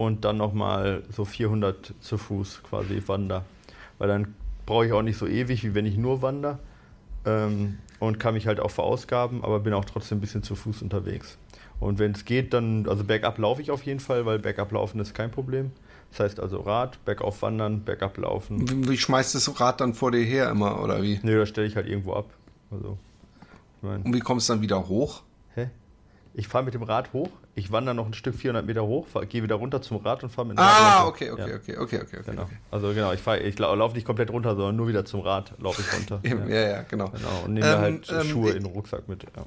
[0.00, 3.44] und dann nochmal so 400 zu Fuß quasi wander.
[3.98, 4.34] Weil dann
[4.64, 6.58] brauche ich auch nicht so ewig, wie wenn ich nur wander.
[7.26, 10.80] Ähm, und kann mich halt auch verausgaben, aber bin auch trotzdem ein bisschen zu Fuß
[10.80, 11.36] unterwegs.
[11.80, 15.00] Und wenn es geht, dann, also bergab laufe ich auf jeden Fall, weil bergab laufen
[15.00, 15.70] ist kein Problem.
[16.12, 18.70] Das heißt also Rad, bergauf wandern, bergab laufen.
[18.70, 21.20] Wie, wie schmeißt das Rad dann vor dir her immer, oder wie?
[21.22, 22.30] Nö, das stelle ich halt irgendwo ab.
[22.70, 22.96] Also,
[23.76, 25.24] ich mein, Und wie kommst du dann wieder hoch?
[26.32, 29.42] Ich fahre mit dem Rad hoch, ich wandere noch ein Stück 400 Meter hoch, gehe
[29.42, 31.00] wieder runter zum Rad und fahre mit dem ah, Rad.
[31.02, 31.56] Ah, okay, okay, ja.
[31.56, 32.42] okay, okay, okay, genau.
[32.42, 32.56] Okay.
[32.70, 35.92] Also genau, ich, ich laufe nicht komplett runter, sondern nur wieder zum Rad laufe ich
[35.92, 36.20] runter.
[36.28, 36.46] ja.
[36.46, 37.08] ja, ja, genau.
[37.08, 37.42] genau.
[37.44, 39.24] Und nehme ähm, halt ähm, Schuhe in den Rucksack mit.
[39.36, 39.44] Ja.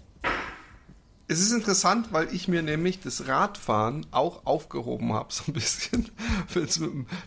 [1.28, 6.12] Es ist interessant, weil ich mir nämlich das Radfahren auch aufgehoben habe, so ein bisschen,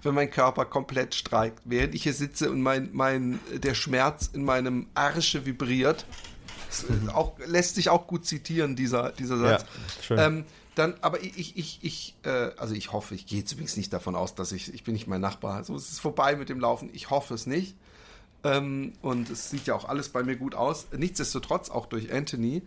[0.03, 1.63] wenn mein Körper komplett streikt.
[1.65, 6.05] Während ich hier sitze und mein, mein, der Schmerz in meinem Arsche vibriert.
[7.13, 9.63] Auch, lässt sich auch gut zitieren, dieser, dieser Satz.
[9.63, 10.19] Ja, schön.
[10.19, 13.93] Ähm, dann, aber ich, ich, ich, äh, also ich hoffe, ich gehe jetzt übrigens nicht
[13.93, 15.65] davon aus, dass ich, ich bin nicht mein Nachbar.
[15.65, 16.91] So, es ist vorbei mit dem Laufen.
[16.93, 17.77] Ich hoffe es nicht.
[18.45, 20.87] Ähm, und es sieht ja auch alles bei mir gut aus.
[20.95, 22.63] Nichtsdestotrotz, auch durch Anthony,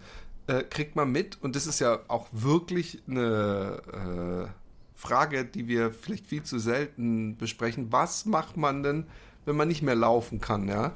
[0.47, 5.91] äh, kriegt man mit, und das ist ja auch wirklich eine äh, Frage, die wir
[5.91, 7.91] vielleicht viel zu selten besprechen.
[7.91, 9.05] Was macht man denn,
[9.45, 10.93] wenn man nicht mehr laufen kann, ja?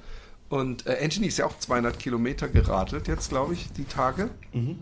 [0.53, 4.29] Und äh, Anthony ist ja auch 200 Kilometer geradelt jetzt, glaube ich, die Tage.
[4.51, 4.77] Mhm.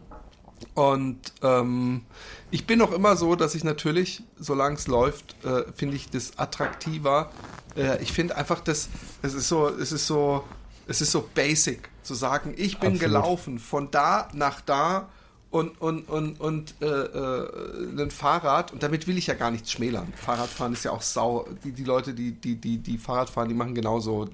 [0.74, 2.02] Und ähm,
[2.50, 6.38] ich bin auch immer so, dass ich natürlich, solange es läuft, äh, finde ich das
[6.38, 7.32] attraktiver.
[7.78, 8.90] Äh, ich finde einfach, das,
[9.22, 10.44] es ist so, es ist so,
[10.88, 13.00] es ist so basic zu sagen, ich bin Absolut.
[13.00, 15.08] gelaufen von da nach da
[15.52, 19.72] und und und und äh, äh, ein Fahrrad und damit will ich ja gar nichts
[19.72, 20.12] schmälern.
[20.18, 21.48] Fahrradfahren ist ja auch sau.
[21.64, 24.28] Die die Leute, die die die die Fahrrad fahren, die machen genauso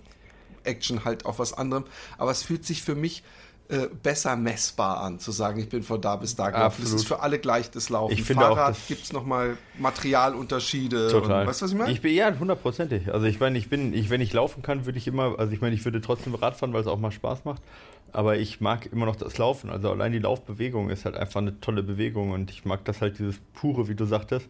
[0.67, 1.85] Action halt auf was anderem.
[2.17, 3.23] Aber es fühlt sich für mich
[3.69, 6.81] äh, besser messbar an, zu sagen, ich bin von da bis da gelaufen.
[6.83, 8.13] Das ist für alle gleich das Laufen.
[8.13, 11.09] Ich finde Fahrrad gibt es nochmal Materialunterschiede.
[11.09, 11.41] Total.
[11.41, 11.91] Und, weißt du, was ich meine?
[11.91, 13.13] Ich bin ja hundertprozentig.
[13.13, 15.59] Also ich meine, ich bin, ich, wenn ich laufen kann, würde ich immer, also ich
[15.59, 17.61] meine, ich würde trotzdem Rad fahren, weil es auch mal Spaß macht.
[18.13, 19.69] Aber ich mag immer noch das Laufen.
[19.69, 23.19] Also allein die Laufbewegung ist halt einfach eine tolle Bewegung und ich mag das halt,
[23.19, 24.47] dieses pure, wie du sagtest,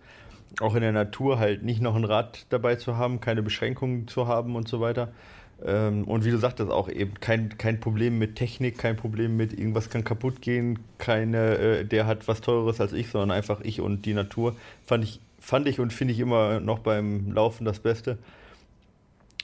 [0.62, 4.28] auch in der Natur halt nicht noch ein Rad dabei zu haben, keine Beschränkungen zu
[4.28, 5.12] haben und so weiter.
[5.65, 9.58] Ähm, und wie du sagtest, auch eben kein, kein Problem mit Technik, kein Problem mit
[9.58, 13.82] irgendwas kann kaputt gehen, keine, äh, der hat was teureres als ich, sondern einfach ich
[13.82, 14.56] und die Natur.
[14.86, 18.17] Fand ich, fand ich und finde ich immer noch beim Laufen das Beste.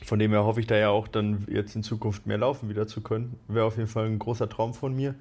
[0.04, 2.88] Von dem her hoffe ich da ja auch dann jetzt in Zukunft mehr laufen wieder
[2.88, 3.40] zu können.
[3.48, 5.16] Wäre auf jeden Fall ein großer Traum von mir.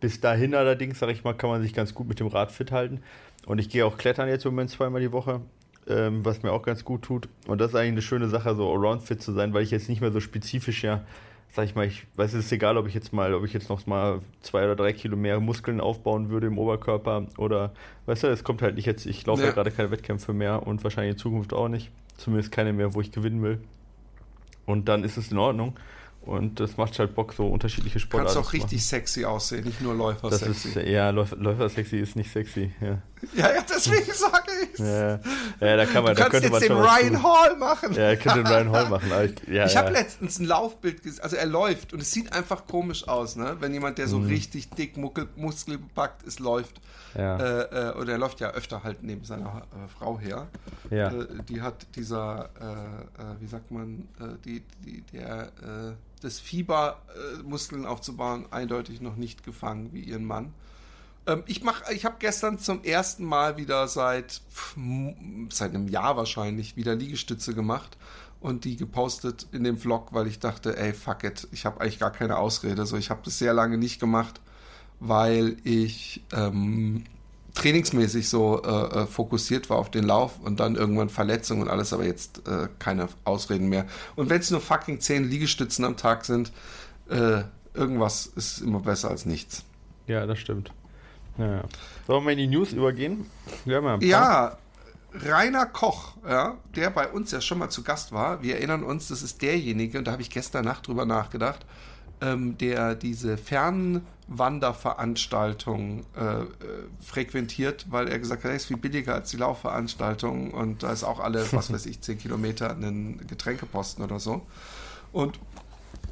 [0.00, 2.70] Bis dahin allerdings, sage ich mal, kann man sich ganz gut mit dem Rad fit
[2.70, 3.00] halten.
[3.46, 5.40] Und ich gehe auch klettern jetzt im Moment zweimal die Woche
[5.88, 7.28] ähm, was mir auch ganz gut tut.
[7.46, 9.88] Und das ist eigentlich eine schöne Sache, so around fit zu sein, weil ich jetzt
[9.88, 11.04] nicht mehr so spezifisch ja,
[11.50, 13.68] sag ich mal, ich weiß, es ist egal, ob ich jetzt mal, ob ich jetzt
[13.68, 17.72] noch mal zwei oder drei Kilo mehr Muskeln aufbauen würde im Oberkörper oder,
[18.06, 19.48] weißt du, es kommt halt nicht jetzt, ich laufe ja.
[19.48, 21.90] ja gerade keine Wettkämpfe mehr und wahrscheinlich in Zukunft auch nicht.
[22.16, 23.60] Zumindest keine mehr, wo ich gewinnen will.
[24.66, 25.78] Und dann ist es in Ordnung.
[26.20, 28.34] Und das macht halt Bock, so unterschiedliche Sportarten.
[28.34, 30.80] Kannst auch richtig sexy aussehen, nicht nur Läufer das sexy.
[30.80, 32.72] Ist, ja, Läufer, Läufer sexy ist nicht sexy.
[32.80, 32.98] Ja,
[33.34, 35.20] ja, ja deswegen sage ich ja,
[35.60, 37.92] ja, da kann man, du da könnte jetzt man den Ryan Hall machen.
[37.92, 39.10] Ja, er könnte den Ryan Hall machen.
[39.24, 42.66] ich ja, ich habe letztens ein Laufbild gesehen, also er läuft und es sieht einfach
[42.66, 43.56] komisch aus, ne?
[43.60, 44.28] wenn jemand, der so mhm.
[44.28, 46.80] richtig dick muskelbepackt ist, läuft.
[47.14, 47.36] Ja.
[47.36, 50.46] Äh, äh, oder er läuft ja öfter halt neben seiner äh, Frau her.
[50.90, 51.10] Ja.
[51.10, 54.08] Äh, die hat dieser, äh, äh, wie sagt man,
[54.44, 55.50] die, die, der
[56.20, 57.00] das Fieber,
[57.44, 60.52] Muskeln aufzubauen, eindeutig noch nicht gefangen wie ihren Mann.
[61.28, 64.40] Ähm, ich mach, ich habe gestern zum ersten Mal wieder seit,
[65.50, 67.96] seit einem Jahr wahrscheinlich wieder Liegestütze gemacht
[68.40, 71.98] und die gepostet in dem Vlog, weil ich dachte, ey, fuck it, ich habe eigentlich
[71.98, 72.86] gar keine Ausrede.
[72.86, 74.40] So, ich habe das sehr lange nicht gemacht,
[75.00, 77.04] weil ich ähm,
[77.54, 81.92] trainingsmäßig so äh, äh, fokussiert war auf den Lauf und dann irgendwann Verletzungen und alles,
[81.92, 83.86] aber jetzt äh, keine Ausreden mehr.
[84.16, 86.52] Und wenn es nur fucking zehn Liegestützen am Tag sind,
[87.10, 87.42] äh,
[87.74, 89.64] irgendwas ist immer besser als nichts.
[90.06, 90.72] Ja, das stimmt.
[91.38, 91.62] Ja.
[92.06, 93.26] Sollen wir in die News übergehen?
[93.64, 94.58] Ja, ja
[95.12, 98.42] Rainer Koch, ja, der bei uns ja schon mal zu Gast war.
[98.42, 101.64] Wir erinnern uns, das ist derjenige, und da habe ich gestern Nacht drüber nachgedacht,
[102.20, 106.46] ähm, der diese Fernwanderveranstaltung äh, äh,
[107.00, 111.04] frequentiert, weil er gesagt hat, er ist viel billiger als die Laufveranstaltung und da ist
[111.04, 114.46] auch alle, was weiß ich, 10 Kilometer einen Getränkeposten oder so.
[115.12, 115.40] Und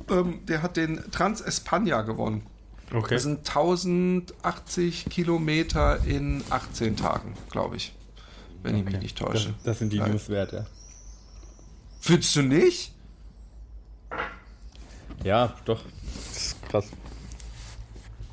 [0.09, 2.47] ähm, der hat den Trans Espana gewonnen.
[2.93, 3.15] Okay.
[3.15, 7.95] Das sind 1080 Kilometer in 18 Tagen, glaube ich.
[8.63, 8.85] Wenn okay.
[8.85, 9.49] ich mich nicht täusche.
[9.49, 10.67] Das, das sind die Newswerte.
[12.01, 12.93] Findest du nicht?
[15.25, 15.83] Ja, doch.
[16.33, 16.87] Das ist krass.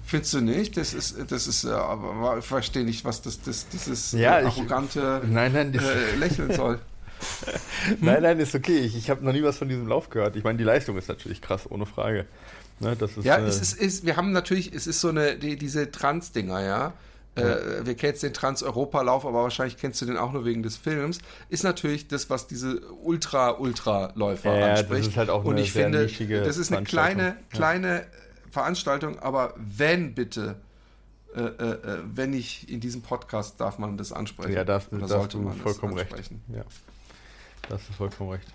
[0.05, 0.77] Findest du nicht?
[0.77, 5.29] Das ist, das ist, aber ich verstehe nicht, was das, das dieses ja, arrogante ich,
[5.31, 6.79] nein, nein, äh, Lächeln soll.
[7.99, 8.77] nein, nein, ist okay.
[8.77, 10.35] Ich, ich habe noch nie was von diesem Lauf gehört.
[10.35, 12.27] Ich meine, die Leistung ist natürlich krass, ohne Frage.
[12.79, 15.35] Ne, das ist, ja, äh, es ist, ist, wir haben natürlich, es ist so eine,
[15.35, 16.93] die, diese Trans-Dinger, ja.
[17.35, 20.77] Äh, wir kennen jetzt den Trans-Europa-Lauf, aber wahrscheinlich kennst du den auch nur wegen des
[20.77, 21.17] Films,
[21.49, 25.01] ist natürlich das, was diese Ultra-Ultra-Läufer ja, anspricht.
[25.01, 28.05] Das ist halt auch Und eine ich finde, das ist eine kleine, kleine ja.
[28.51, 30.57] Veranstaltung, aber wenn bitte
[31.35, 34.53] äh, äh, wenn ich in diesem Podcast darf man das ansprechen.
[34.53, 36.13] Ja, darf, Oder sollte man vollkommen recht.
[36.49, 36.63] Ja,
[37.67, 38.47] da hast du vollkommen recht.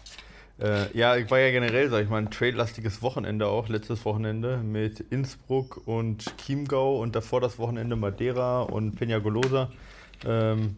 [0.61, 4.59] Äh, ja, ich war ja generell, sag ich mal, ein trade-lastiges Wochenende auch, letztes Wochenende
[4.59, 9.69] mit Innsbruck und Chiemgau und davor das Wochenende Madeira und Peñagolosa.
[10.27, 10.77] Ähm,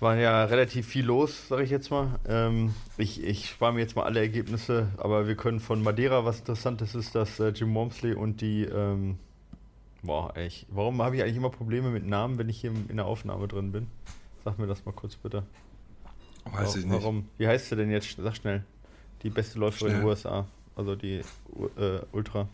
[0.00, 2.18] war ja relativ viel los, sage ich jetzt mal.
[2.26, 6.40] Ähm, ich, ich spare mir jetzt mal alle Ergebnisse, aber wir können von Madeira, was
[6.40, 9.18] Interessantes ist, dass äh, Jim Wormsley und die, ähm,
[10.02, 13.06] boah, ich, warum habe ich eigentlich immer Probleme mit Namen, wenn ich hier in der
[13.06, 13.86] Aufnahme drin bin?
[14.44, 15.44] Sag mir das mal kurz bitte.
[16.44, 17.02] Weiß warum, ich nicht.
[17.02, 17.28] Warum?
[17.38, 18.16] Wie heißt sie denn jetzt?
[18.16, 18.64] Sag schnell.
[19.22, 20.46] Die beste Läuferin in den USA.
[20.74, 21.20] Also die
[21.76, 22.48] äh, Ultra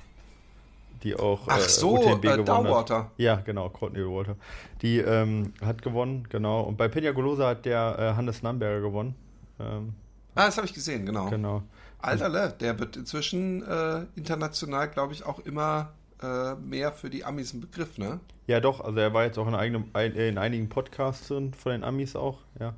[1.02, 3.10] die auch Ach äh, so, UTMB äh, Downwater.
[3.16, 4.36] Ja, genau, Courtney Walter.
[4.82, 6.62] Die ähm, hat gewonnen, genau.
[6.62, 9.14] Und bei Peña Golosa hat der äh, Hannes Namberger gewonnen.
[9.60, 9.94] Ähm,
[10.34, 11.28] ah, das habe ich gesehen, genau.
[11.30, 11.62] Genau.
[12.00, 17.52] Alterle, der wird inzwischen äh, international, glaube ich, auch immer äh, mehr für die Amis
[17.52, 18.20] ein Begriff, ne?
[18.46, 18.80] Ja, doch.
[18.80, 22.74] Also er war jetzt auch in, eigenem, in einigen Podcasts von den Amis auch, ja.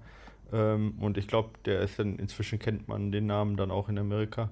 [0.53, 3.99] Ähm, und ich glaube, der ist dann, inzwischen kennt man den Namen dann auch in
[3.99, 4.51] Amerika.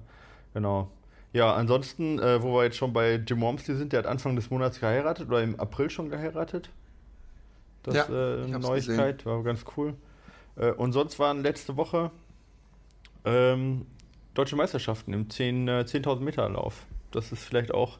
[0.53, 0.89] Genau.
[1.31, 4.49] Ja, ansonsten, äh, wo wir jetzt schon bei Jim Wormsley sind, der hat Anfang des
[4.49, 6.69] Monats geheiratet oder im April schon geheiratet.
[7.83, 9.31] Das ja, äh, eine Neuigkeit, gesehen.
[9.31, 9.93] war ganz cool.
[10.55, 12.11] Äh, und sonst waren letzte Woche
[13.25, 13.85] ähm,
[14.33, 16.85] deutsche Meisterschaften im 10.000 10 äh, Meter Lauf.
[17.11, 17.99] Das ist vielleicht auch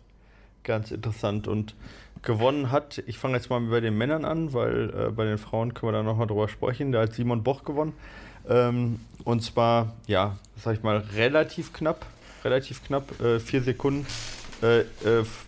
[0.70, 1.50] ganz interessant.
[1.50, 1.76] Und
[2.22, 5.74] gewonnen hat, ich fange jetzt mal bei den Männern an, weil äh, bei den Frauen
[5.74, 6.94] können wir da nochmal drüber sprechen.
[6.94, 7.94] Da hat Simon Boch gewonnen.
[8.48, 12.06] Ähm, und zwar, ja, sag ich mal, relativ knapp
[12.44, 14.06] relativ knapp, äh, vier Sekunden,
[14.62, 14.86] äh, äh,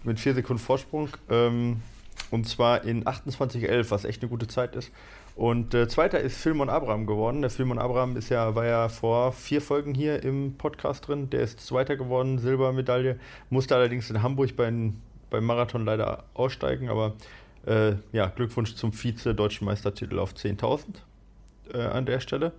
[0.03, 1.09] mit vier Sekunden Vorsprung.
[1.29, 1.81] Ähm,
[2.29, 4.91] und zwar in 28,11, was echt eine gute Zeit ist.
[5.35, 7.41] Und äh, zweiter ist Filmon Abraham geworden.
[7.41, 11.29] Der Filmon Abraham ist ja, war ja vor vier Folgen hier im Podcast drin.
[11.29, 13.17] Der ist Zweiter geworden, Silbermedaille.
[13.49, 16.89] Musste allerdings in Hamburg beim, beim Marathon leider aussteigen.
[16.89, 17.13] Aber
[17.65, 20.83] äh, ja, Glückwunsch zum Vize-Deutschen Meistertitel auf 10.000
[21.73, 22.51] äh, an der Stelle.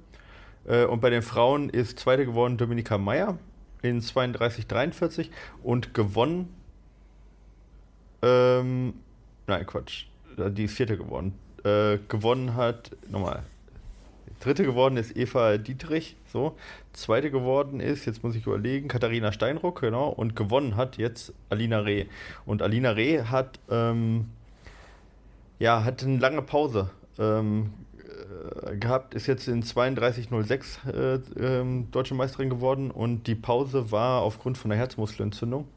[0.67, 3.39] Äh, und bei den Frauen ist Zweite geworden Dominika Meyer
[3.83, 5.29] in 32,43
[5.63, 6.53] und gewonnen.
[8.23, 8.95] Ähm,
[9.47, 10.07] nein, Quatsch.
[10.37, 11.35] Die ist vierte geworden.
[11.65, 13.43] Äh, gewonnen hat, nochmal.
[14.43, 16.57] Dritte geworden ist Eva Dietrich, so.
[16.93, 20.09] Zweite geworden ist, jetzt muss ich überlegen, Katharina Steinruck, genau.
[20.09, 22.07] Und gewonnen hat jetzt Alina Reh.
[22.45, 24.27] Und Alina Reh hat, ähm,
[25.59, 26.91] ja, hat eine lange Pause.
[27.19, 27.73] Ähm,
[28.67, 34.23] äh, gehabt, ist jetzt in 32.06 äh, äh, deutsche Meisterin geworden und die Pause war
[34.23, 35.69] aufgrund von einer Herzmuskelentzündung,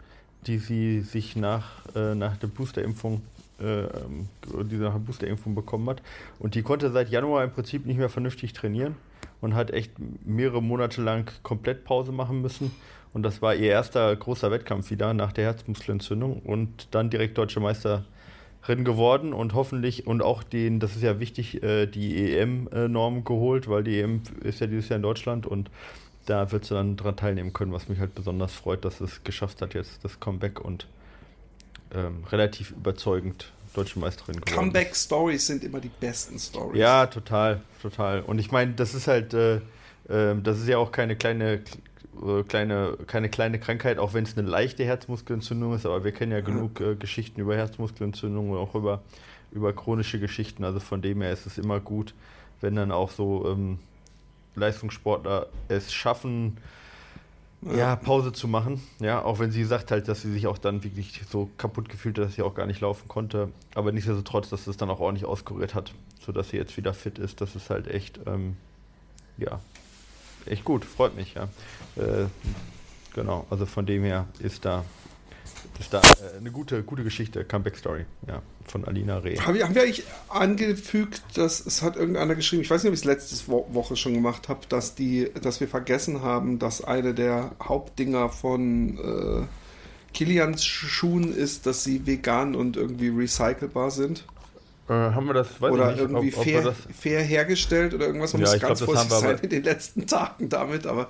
[0.48, 3.22] die sie sich nach, äh, nach der Boosterimpfung
[3.60, 4.30] äh, ähm,
[4.70, 6.02] die nach der Boosterimpfung bekommen hat.
[6.40, 8.96] Und die konnte seit Januar im Prinzip nicht mehr vernünftig trainieren
[9.42, 9.94] und hat echt
[10.26, 12.72] mehrere Monate lang komplett Pause machen müssen.
[13.14, 17.60] Und das war ihr erster großer Wettkampf wieder nach der Herzmuskelentzündung und dann direkt deutsche
[17.62, 18.04] Meister
[18.68, 23.70] Rennen geworden und hoffentlich und auch den, das ist ja wichtig, äh, die EM-Norm geholt,
[23.70, 25.70] weil die EM ist ja dieses Jahr in Deutschland und
[26.26, 29.62] da wird sie dann daran teilnehmen können, was mich halt besonders freut, dass es geschafft
[29.62, 30.88] hat jetzt das Comeback und
[31.94, 34.56] ähm, relativ überzeugend deutsche Meisterin geworden.
[34.56, 36.80] Comeback-Stories sind immer die besten Stories.
[36.80, 38.22] Ja, total, total.
[38.22, 39.56] Und ich meine, das ist halt, äh,
[40.08, 41.62] äh, das ist ja auch keine kleine
[42.24, 46.32] äh, kleine, keine kleine Krankheit, auch wenn es eine leichte Herzmuskelentzündung ist, aber wir kennen
[46.32, 49.02] ja genug äh, Geschichten über Herzmuskelentzündungen und auch über,
[49.52, 50.64] über chronische Geschichten.
[50.64, 52.14] Also von dem her ist es immer gut,
[52.62, 53.80] wenn dann auch so ähm,
[54.56, 56.58] Leistungssportler es schaffen,
[57.74, 57.96] ja.
[57.96, 58.82] Pause zu machen.
[59.00, 62.18] Ja, auch wenn sie sagt halt, dass sie sich auch dann wirklich so kaputt gefühlt
[62.18, 63.50] hat, dass sie auch gar nicht laufen konnte.
[63.74, 67.42] Aber nichtsdestotrotz, dass es dann auch ordentlich auskuriert hat, sodass sie jetzt wieder fit ist.
[67.42, 68.58] Das ist halt echt, ähm,
[69.38, 69.60] ja,
[70.46, 71.44] echt gut, freut mich, ja.
[71.96, 72.28] Äh,
[73.14, 74.84] genau, also von dem her ist da,
[76.38, 79.38] eine gute, gute Geschichte, Comeback-Story, ja, von Alina Reh.
[79.38, 82.94] Haben wir, haben wir eigentlich angefügt, dass es hat irgendeiner geschrieben, ich weiß nicht, ob
[82.94, 87.14] ich es letzte Woche schon gemacht habe, dass die, dass wir vergessen haben, dass eine
[87.14, 94.26] der Hauptdinger von äh, Kilians Schuhen ist, dass sie vegan und irgendwie recycelbar sind.
[94.88, 96.76] Äh, haben wir das, weiß oder nicht, irgendwie ob, ob fair, das...
[96.98, 98.34] fair, hergestellt oder irgendwas.
[98.34, 101.10] Man ja, muss ganz glaub, vorsichtig sein in den letzten Tagen damit, aber.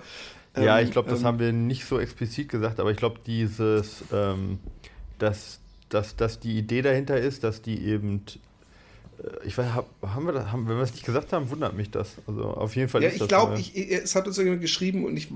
[0.56, 3.20] Ähm, ja, ich glaube, das ähm, haben wir nicht so explizit gesagt, aber ich glaube,
[3.26, 4.60] dieses, ähm,
[5.20, 8.22] dass, dass, dass die Idee dahinter ist, dass die eben
[9.20, 9.68] äh, ich weiß,
[10.02, 12.16] haben wir das, haben, wenn wir es nicht gesagt haben, wundert mich das.
[12.28, 15.28] Also auf jeden Fall ja, ist ich glaube, es hat uns jemand geschrieben und ich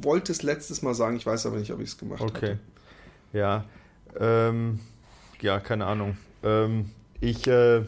[0.00, 2.32] wollte es letztes Mal sagen, ich weiß aber nicht, ob ich es gemacht habe.
[2.32, 2.50] Okay.
[2.50, 2.58] Hatte.
[3.32, 3.64] Ja.
[4.18, 4.80] Ähm,
[5.40, 6.16] ja, keine Ahnung.
[6.42, 7.82] Ähm, ich äh,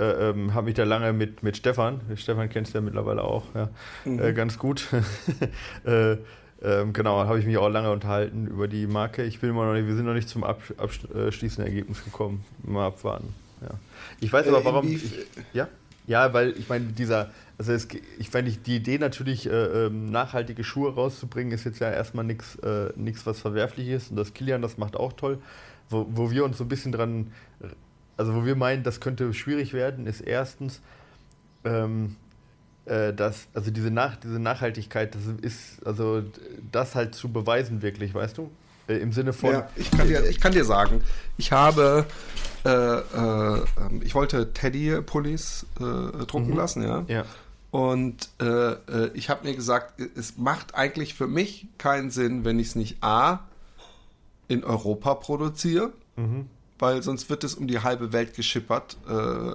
[0.00, 3.44] äh, ähm, habe mich da lange mit, mit Stefan, Stefan kennst du ja mittlerweile auch,
[3.54, 3.68] ja,
[4.04, 4.20] mhm.
[4.20, 4.88] äh, ganz gut.
[5.84, 6.16] äh,
[6.62, 9.22] ähm, genau, habe ich mich auch lange unterhalten über die Marke.
[9.24, 12.44] Ich bin immer noch nicht, wir sind noch nicht zum abschließenden Ergebnis gekommen.
[12.62, 13.34] Mal abwarten.
[13.62, 13.70] Ja.
[14.20, 14.86] Ich weiß aber, warum.
[14.86, 15.12] Ich,
[15.54, 15.68] ja?
[16.06, 20.64] Ja, weil ich meine, dieser, also es, ich meine, die Idee natürlich, äh, ähm, nachhaltige
[20.64, 22.90] Schuhe rauszubringen, ist jetzt ja erstmal nichts, äh,
[23.24, 24.10] was verwerflich ist.
[24.10, 25.38] Und das Kilian, das macht auch toll.
[25.88, 27.32] Wo, wo wir uns so ein bisschen dran,
[28.20, 30.82] also wo wir meinen, das könnte schwierig werden, ist erstens,
[31.64, 32.16] ähm,
[32.84, 36.22] äh, dass, also diese, Nach, diese Nachhaltigkeit, das ist, also
[36.70, 38.50] das halt zu beweisen wirklich, weißt du?
[38.88, 39.52] Äh, Im Sinne von.
[39.52, 41.00] Ja, ich kann dir, ich kann dir sagen,
[41.38, 42.04] ich habe
[42.66, 46.56] äh, äh, ähm, ich wollte Teddy-Pullis äh, drucken mhm.
[46.56, 47.04] lassen, ja.
[47.08, 47.24] ja.
[47.70, 52.68] Und äh, ich habe mir gesagt, es macht eigentlich für mich keinen Sinn, wenn ich
[52.68, 53.46] es nicht A
[54.48, 56.48] in Europa produziere, mhm.
[56.80, 59.54] Weil sonst wird es um die halbe Welt geschippert, äh,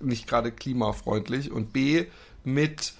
[0.00, 1.50] nicht gerade klimafreundlich.
[1.50, 2.06] Und B
[2.44, 2.92] mit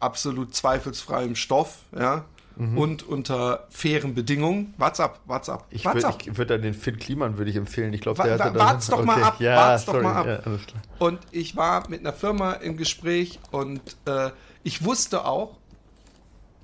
[0.00, 2.24] absolut zweifelsfreiem Stoff, ja,
[2.56, 2.78] mhm.
[2.78, 4.74] und unter fairen Bedingungen.
[4.78, 5.64] WhatsApp, WhatsApp.
[5.70, 7.92] Ich würde würd den Finn Kliman würde ich empfehlen.
[7.92, 9.06] Ich glaube, der hatte Wart's doch okay.
[9.06, 9.40] mal ab.
[9.40, 9.98] Ja, wart's sorry.
[9.98, 10.44] doch mal ab.
[10.46, 10.58] Ja,
[10.98, 14.30] und ich war mit einer Firma im Gespräch und äh,
[14.62, 15.56] ich wusste auch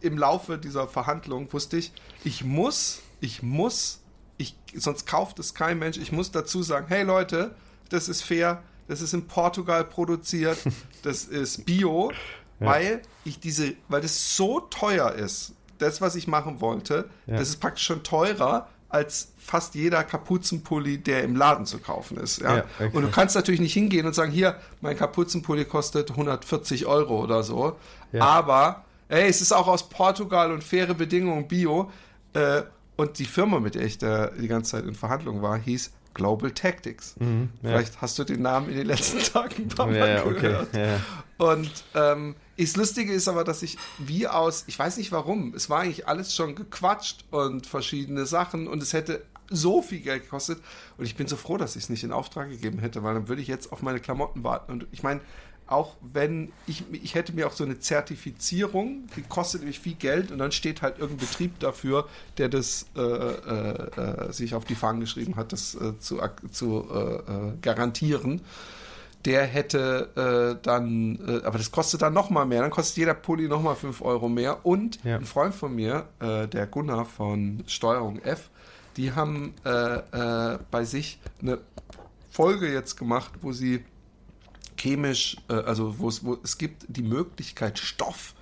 [0.01, 4.03] im Laufe dieser Verhandlung wusste ich, ich muss, ich muss,
[4.39, 5.97] ich sonst kauft es kein Mensch.
[5.97, 7.55] Ich muss dazu sagen, hey Leute,
[7.89, 8.63] das ist fair.
[8.89, 10.59] Das ist in Portugal produziert.
[11.03, 12.11] Das ist Bio.
[12.59, 12.67] Ja.
[12.67, 17.37] weil ich diese, weil das so teuer ist das, was ich machen wollte, ja.
[17.37, 22.41] das ist praktisch schon teurer als fast jeder Kapuzenpulli, der im Laden zu kaufen ist.
[22.41, 22.65] Ja?
[22.79, 22.91] okay.
[22.93, 27.43] Und du kannst natürlich nicht hingehen und sagen, hier, mein Kapuzenpulli kostet 140 Euro oder
[27.43, 27.77] so.
[28.19, 31.91] Aber, ey, es ist auch aus Portugal und faire Bedingungen Bio.
[32.33, 32.63] Äh,
[32.97, 36.51] und die Firma, mit der ich da die ganze Zeit in Verhandlungen war, hieß Global
[36.51, 37.15] Tactics.
[37.19, 37.71] Mhm, ja.
[37.71, 40.69] Vielleicht hast du den Namen in den letzten Tagen ein paar Mal ja, gehört.
[40.69, 41.01] Okay, ja.
[41.37, 45.69] Und ähm, das Lustige ist aber, dass ich wie aus, ich weiß nicht warum, es
[45.69, 50.59] war eigentlich alles schon gequatscht und verschiedene Sachen und es hätte so viel Geld gekostet
[50.97, 53.29] und ich bin so froh, dass ich es nicht in Auftrag gegeben hätte, weil dann
[53.29, 55.21] würde ich jetzt auf meine Klamotten warten und ich meine,
[55.67, 60.31] auch wenn ich, ich hätte mir auch so eine Zertifizierung, die kostet nämlich viel Geld
[60.31, 64.77] und dann steht halt irgendein Betrieb dafür, der das äh, äh, äh sich auf die
[64.77, 66.21] Fahnen geschrieben hat, das äh, zu,
[66.53, 68.43] zu äh, äh, garantieren.
[69.25, 74.01] Der hätte dann, aber das kostet dann nochmal mehr, dann kostet jeder Pulli nochmal 5
[74.03, 74.65] Euro mehr.
[74.65, 75.17] Und ja.
[75.17, 78.51] ein Freund von mir, der Gunnar von Steuerung F,
[78.97, 81.59] die haben bei sich eine
[82.31, 83.85] Folge jetzt gemacht, wo sie
[84.87, 88.35] chemisch, äh, also wo es, wo es gibt die Möglichkeit, Stoff,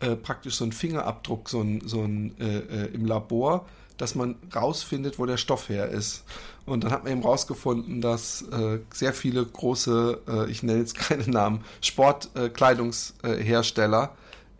[0.00, 3.66] äh, praktisch so ein Fingerabdruck, so ein, so ein äh, äh, im Labor,
[3.96, 6.22] dass man rausfindet, wo der Stoff her ist.
[6.66, 10.96] Und dann hat man eben rausgefunden, dass äh, sehr viele große, äh, ich nenne jetzt
[10.96, 14.14] keine Namen, Sportkleidungshersteller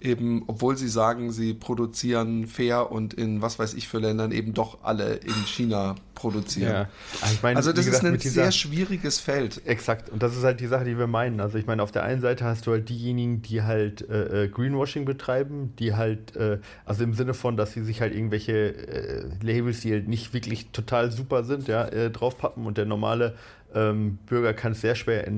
[0.04, 4.54] eben, obwohl sie sagen, sie produzieren fair und in was weiß ich für Ländern eben
[4.54, 6.72] doch alle in China produzieren.
[6.72, 6.88] Ja.
[7.32, 9.62] Ich mein, also das gesagt, ist ein dieser, sehr schwieriges Feld.
[9.66, 10.10] Exakt.
[10.10, 11.40] Und das ist halt die Sache, die wir meinen.
[11.40, 14.48] Also ich meine, auf der einen Seite hast du halt diejenigen, die halt äh, äh
[14.48, 19.24] Greenwashing betreiben, die halt, äh, also im Sinne von, dass sie sich halt irgendwelche äh,
[19.42, 23.34] Labels, die halt nicht wirklich total super sind, ja, äh, draufpappen und der normale
[23.74, 25.32] ähm, Bürger kann es sehr schwer äh,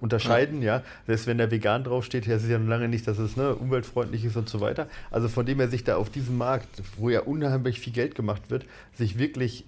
[0.00, 0.78] unterscheiden, ja.
[0.78, 0.82] ja.
[1.06, 4.24] Selbst wenn der vegan draufsteht, heißt es ja noch lange nicht, dass es ne, umweltfreundlich
[4.24, 4.86] ist und so weiter.
[5.10, 8.42] Also von dem er sich da auf diesem Markt, wo ja unheimlich viel Geld gemacht
[8.48, 9.64] wird, sich wirklich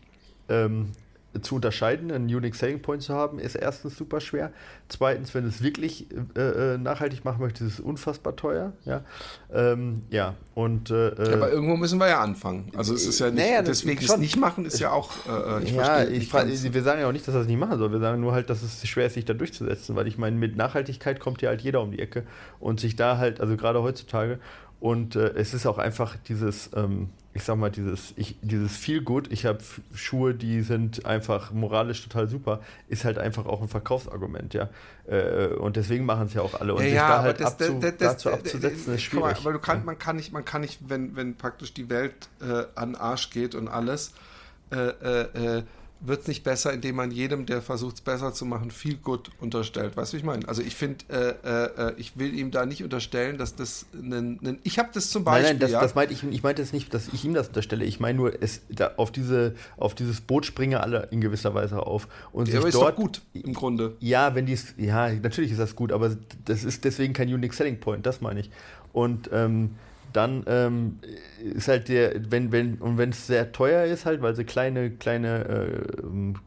[0.48, 0.92] ähm,
[1.40, 4.52] zu unterscheiden, einen Unique Selling Point zu haben, ist erstens super schwer.
[4.88, 8.72] Zweitens, wenn du es wirklich äh, äh, nachhaltig machen möchtest, ist es unfassbar teuer.
[8.84, 9.04] Ja,
[9.52, 10.34] ähm, ja.
[10.54, 10.90] und.
[10.90, 12.70] Äh, äh ja, aber irgendwo müssen wir ja anfangen.
[12.76, 15.10] Also es ist ja nicht, naja, deswegen es nicht machen, ist ja auch.
[15.26, 17.92] Äh, ich ja, ich wir sagen ja auch nicht, dass er es nicht machen soll.
[17.92, 20.56] Wir sagen nur halt, dass es schwer ist, sich da durchzusetzen, weil ich meine, mit
[20.56, 22.24] Nachhaltigkeit kommt ja halt jeder um die Ecke
[22.60, 24.38] und sich da halt, also gerade heutzutage,
[24.84, 29.00] und äh, es ist auch einfach dieses, ähm, ich sag mal, dieses, ich, dieses viel
[29.00, 29.60] gut, ich habe
[29.94, 34.68] Schuhe, die sind einfach moralisch total super, ist halt einfach auch ein Verkaufsargument, ja.
[35.06, 36.74] Äh, und deswegen machen es ja auch alle.
[36.74, 39.38] Und ja, sich da halt das, abzu, das, das, dazu abzusetzen, ist schwierig.
[39.38, 42.64] Aber du kann, man kann nicht, man kann nicht, wenn, wenn praktisch die Welt äh,
[42.74, 44.12] an Arsch geht und alles,
[44.70, 45.62] äh, äh, äh
[46.06, 49.30] wird es nicht besser, indem man jedem, der versucht es besser zu machen, viel gut
[49.40, 49.96] unterstellt.
[49.96, 50.46] Weißt du, ich meine?
[50.46, 54.78] Also ich finde, äh, äh, ich will ihm da nicht unterstellen, dass das ein, ich
[54.78, 55.42] habe das zum Beispiel.
[55.42, 57.48] Nein, nein, das, ja, das meinte ich, ich meinte es nicht, dass ich ihm das
[57.48, 57.84] unterstelle.
[57.84, 61.86] Ich meine nur, es, da, auf, diese, auf dieses Boot springen alle in gewisser Weise
[61.86, 62.08] auf.
[62.32, 63.96] Und ja, sich aber ist dort, doch gut im Grunde.
[64.00, 67.80] Ja, wenn dies, ja, natürlich ist das gut, aber das ist deswegen kein Unique Selling
[67.80, 68.50] Point, das meine ich.
[68.92, 69.70] Und ähm,
[70.14, 71.00] dann ähm,
[71.42, 74.90] ist halt der, wenn, wenn, und wenn es sehr teuer ist, halt, weil sie kleine,
[74.90, 75.44] kleine,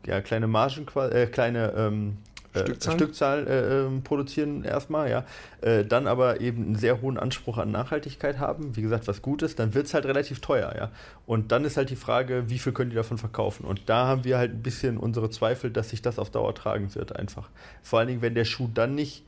[0.05, 2.18] äh, ja, kleine Margen, äh, kleine ähm,
[2.53, 5.26] äh, Stückzahl, Stückzahl äh, ähm, produzieren erstmal, ja.
[5.61, 9.55] Äh, dann aber eben einen sehr hohen Anspruch an Nachhaltigkeit haben, wie gesagt, was Gutes,
[9.55, 10.91] dann wird es halt relativ teuer, ja.
[11.26, 13.65] Und dann ist halt die Frage, wie viel können die davon verkaufen?
[13.65, 16.95] Und da haben wir halt ein bisschen unsere Zweifel, dass sich das auf Dauer tragen
[16.95, 17.49] wird, einfach.
[17.82, 19.24] Vor allen Dingen, wenn der Schuh dann nicht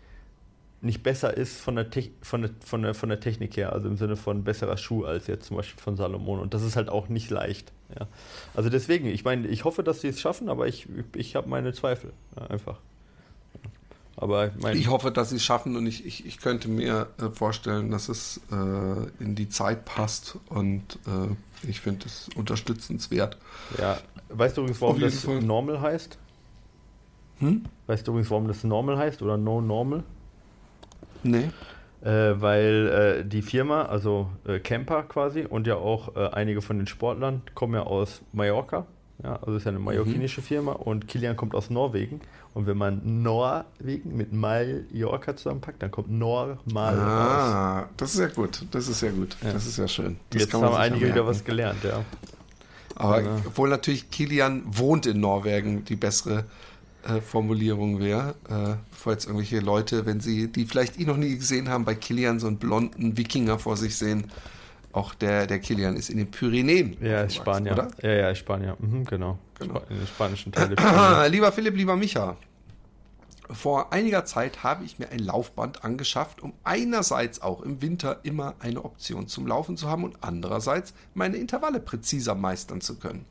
[0.81, 1.87] nicht besser ist von der,
[2.21, 5.27] von, der, von, der, von der Technik her, also im Sinne von besserer Schuh als
[5.27, 6.39] jetzt zum Beispiel von Salomon.
[6.39, 7.71] Und das ist halt auch nicht leicht.
[7.97, 8.07] Ja.
[8.55, 11.73] Also deswegen, ich meine, ich hoffe, dass sie es schaffen, aber ich, ich habe meine
[11.73, 12.13] Zweifel.
[12.37, 12.77] Ja, einfach.
[14.15, 17.07] Aber ich, mein, ich hoffe, dass sie es schaffen und ich, ich, ich könnte mir
[17.19, 23.37] äh, vorstellen, dass es äh, in die Zeit passt und äh, ich finde es unterstützenswert.
[23.77, 23.97] Ja,
[24.29, 25.41] weißt du übrigens, warum das Fall.
[25.41, 26.17] Normal heißt?
[27.39, 27.63] Hm?
[27.87, 30.03] Weißt du übrigens, warum das Normal heißt oder No Normal?
[31.23, 31.49] Nee.
[32.01, 36.77] Äh, weil äh, die Firma, also äh, Camper quasi und ja auch äh, einige von
[36.77, 38.85] den Sportlern kommen ja aus Mallorca.
[39.21, 40.45] Ja, also ist ja eine mallorquinische mhm.
[40.45, 42.21] Firma und Kilian kommt aus Norwegen.
[42.53, 47.87] Und wenn man Norwegen mit Mallorca zusammenpackt, dann kommt normal ah, raus.
[47.97, 48.65] das ist ja gut.
[48.71, 49.35] Das ist ja gut.
[49.43, 49.51] Ja.
[49.51, 50.17] Das ist ja schön.
[50.29, 52.05] Das Jetzt haben einige wieder was gelernt, ja.
[52.95, 53.41] Aber ja.
[53.45, 56.45] obwohl natürlich Kilian wohnt in Norwegen, die bessere
[57.07, 61.35] äh, Formulierung wäre, äh, bevor jetzt irgendwelche Leute, wenn sie, die vielleicht ihn noch nie
[61.35, 64.25] gesehen haben, bei Kilian so einen blonden Wikinger vor sich sehen.
[64.91, 66.97] Auch der, der Kilian ist in den Pyrenäen.
[66.99, 67.73] Ja, ist Spanier.
[67.73, 67.89] Oder?
[68.01, 68.75] Ja, ja, ist Spanier.
[68.79, 69.37] Mhm, genau.
[69.59, 69.81] genau.
[69.89, 70.75] In den spanischen Teil
[71.29, 72.35] Lieber Philipp, lieber Micha.
[73.51, 78.53] Vor einiger Zeit habe ich mir ein Laufband angeschafft, um einerseits auch im Winter immer
[78.59, 83.25] eine Option zum Laufen zu haben und andererseits meine Intervalle präziser meistern zu können.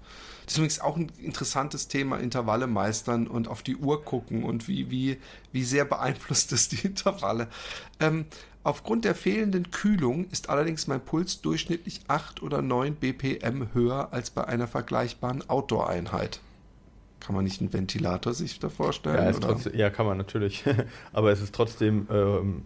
[0.45, 4.67] Das ist übrigens auch ein interessantes Thema, Intervalle meistern und auf die Uhr gucken und
[4.67, 5.19] wie, wie,
[5.53, 7.47] wie sehr beeinflusst es die Intervalle.
[8.01, 8.27] Ähm,
[8.65, 14.31] aufgrund der fehlenden Kühlung ist allerdings mein Puls durchschnittlich 8 oder 9 BPM höher als
[14.31, 16.41] bei einer vergleichbaren Outdoor-Einheit.
[17.21, 19.17] Kann man nicht einen Ventilator sich da vorstellen?
[19.17, 20.65] Ja, trotzdem, ja kann man natürlich.
[21.13, 22.63] Aber es ist trotzdem, ähm,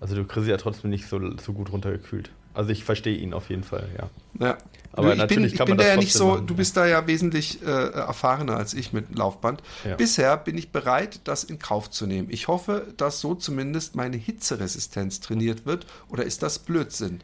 [0.00, 2.30] also du kriegst ja trotzdem nicht so, so gut runtergekühlt.
[2.54, 4.10] Also ich verstehe ihn auf jeden Fall, ja.
[4.46, 4.58] Ja.
[4.94, 6.46] Aber ich natürlich bin, kann ich bin da ja nicht so, machen.
[6.46, 9.62] du bist da ja wesentlich äh, erfahrener als ich mit Laufband.
[9.84, 9.96] Ja.
[9.96, 12.28] Bisher bin ich bereit, das in Kauf zu nehmen.
[12.30, 15.86] Ich hoffe, dass so zumindest meine Hitzeresistenz trainiert wird.
[16.10, 17.20] Oder ist das Blödsinn?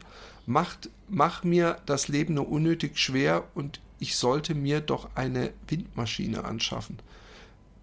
[0.47, 6.45] Macht, mach mir das Leben nur unnötig schwer und ich sollte mir doch eine Windmaschine
[6.45, 6.99] anschaffen.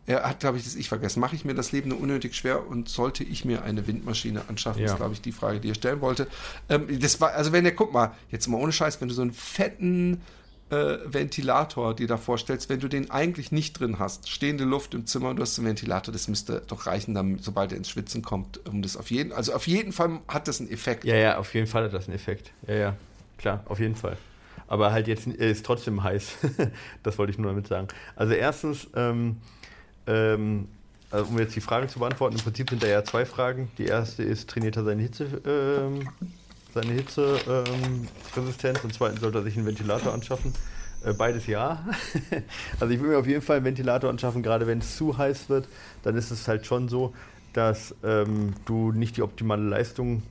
[0.07, 1.19] Er hat, glaube ich, das ich vergessen.
[1.19, 4.81] Mache ich mir das Leben nur unnötig schwer und sollte ich mir eine Windmaschine anschaffen?
[4.81, 4.87] Ja.
[4.87, 6.29] Das ist, glaube ich, die Frage, die er stellen wollte.
[6.69, 9.23] Ähm, das war, also wenn er, guck mal, jetzt mal ohne Scheiß, wenn du so
[9.23, 10.23] einen fetten
[10.71, 15.07] äh, Ventilator dir da vorstellst, wenn du den eigentlich nicht drin hast, stehende Luft im
[15.07, 18.23] Zimmer und du hast einen Ventilator, das müsste doch reichen, dann, sobald er ins Schwitzen
[18.23, 21.05] kommt, um das auf jeden, also auf jeden Fall hat das einen Effekt.
[21.05, 22.53] Ja, ja, auf jeden Fall hat das einen Effekt.
[22.67, 22.97] Ja, ja,
[23.39, 24.17] klar, auf jeden Fall.
[24.69, 26.39] Aber halt jetzt er ist trotzdem heiß.
[27.03, 27.89] das wollte ich nur damit sagen.
[28.17, 29.37] Also erstens, ähm,
[30.07, 30.69] ähm,
[31.11, 33.71] also um jetzt die Frage zu beantworten, im Prinzip sind da ja zwei Fragen.
[33.79, 36.09] Die erste ist, trainiert er seine Hitze, ähm,
[36.75, 40.53] seine Hitzeresistenz und zweitens sollte er sich einen Ventilator anschaffen.
[41.05, 41.87] Äh, beides ja.
[42.81, 45.49] also ich will mir auf jeden Fall einen Ventilator anschaffen, gerade wenn es zu heiß
[45.49, 45.69] wird,
[46.03, 47.15] dann ist es halt schon so,
[47.53, 50.23] dass ähm, du nicht die optimale Leistung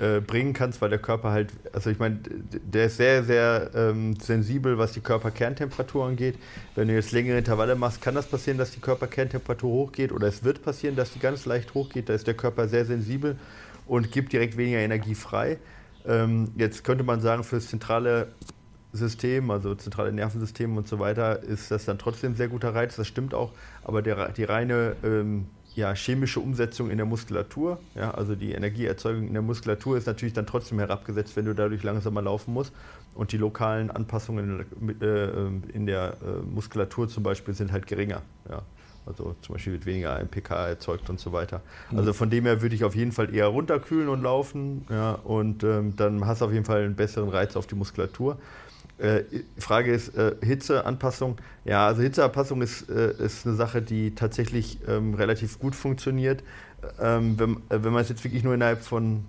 [0.00, 2.18] äh, bringen kannst, weil der Körper halt, also ich meine,
[2.64, 6.38] der ist sehr, sehr ähm, sensibel, was die Körperkerntemperatur angeht.
[6.74, 10.42] Wenn du jetzt längere Intervalle machst, kann das passieren, dass die Körperkerntemperatur hochgeht oder es
[10.42, 12.08] wird passieren, dass die ganz leicht hochgeht.
[12.08, 13.36] Da ist der Körper sehr sensibel
[13.86, 15.58] und gibt direkt weniger Energie frei.
[16.06, 18.28] Ähm, jetzt könnte man sagen, für das zentrale
[18.92, 22.96] System, also zentrale Nervensystem und so weiter, ist das dann trotzdem ein sehr guter Reiz.
[22.96, 23.52] Das stimmt auch,
[23.84, 27.78] aber der, die reine ähm, ja, chemische Umsetzung in der Muskulatur.
[27.94, 31.82] Ja, also die Energieerzeugung in der Muskulatur ist natürlich dann trotzdem herabgesetzt, wenn du dadurch
[31.82, 32.72] langsamer laufen musst.
[33.14, 38.22] Und die lokalen Anpassungen in, äh, in der äh, Muskulatur zum Beispiel sind halt geringer.
[38.48, 38.62] Ja.
[39.06, 41.62] Also zum Beispiel wird weniger AMPK erzeugt und so weiter.
[41.90, 41.98] Mhm.
[41.98, 44.86] Also von dem her würde ich auf jeden Fall eher runterkühlen und laufen.
[44.90, 48.38] Ja, und ähm, dann hast du auf jeden Fall einen besseren Reiz auf die Muskulatur.
[49.00, 49.24] Äh,
[49.58, 51.38] Frage ist äh, Hitzeanpassung.
[51.64, 56.42] Ja, also Hitzeanpassung ist, äh, ist eine Sache, die tatsächlich ähm, relativ gut funktioniert.
[57.00, 59.24] Ähm, wenn, äh, wenn man es jetzt wirklich nur innerhalb von,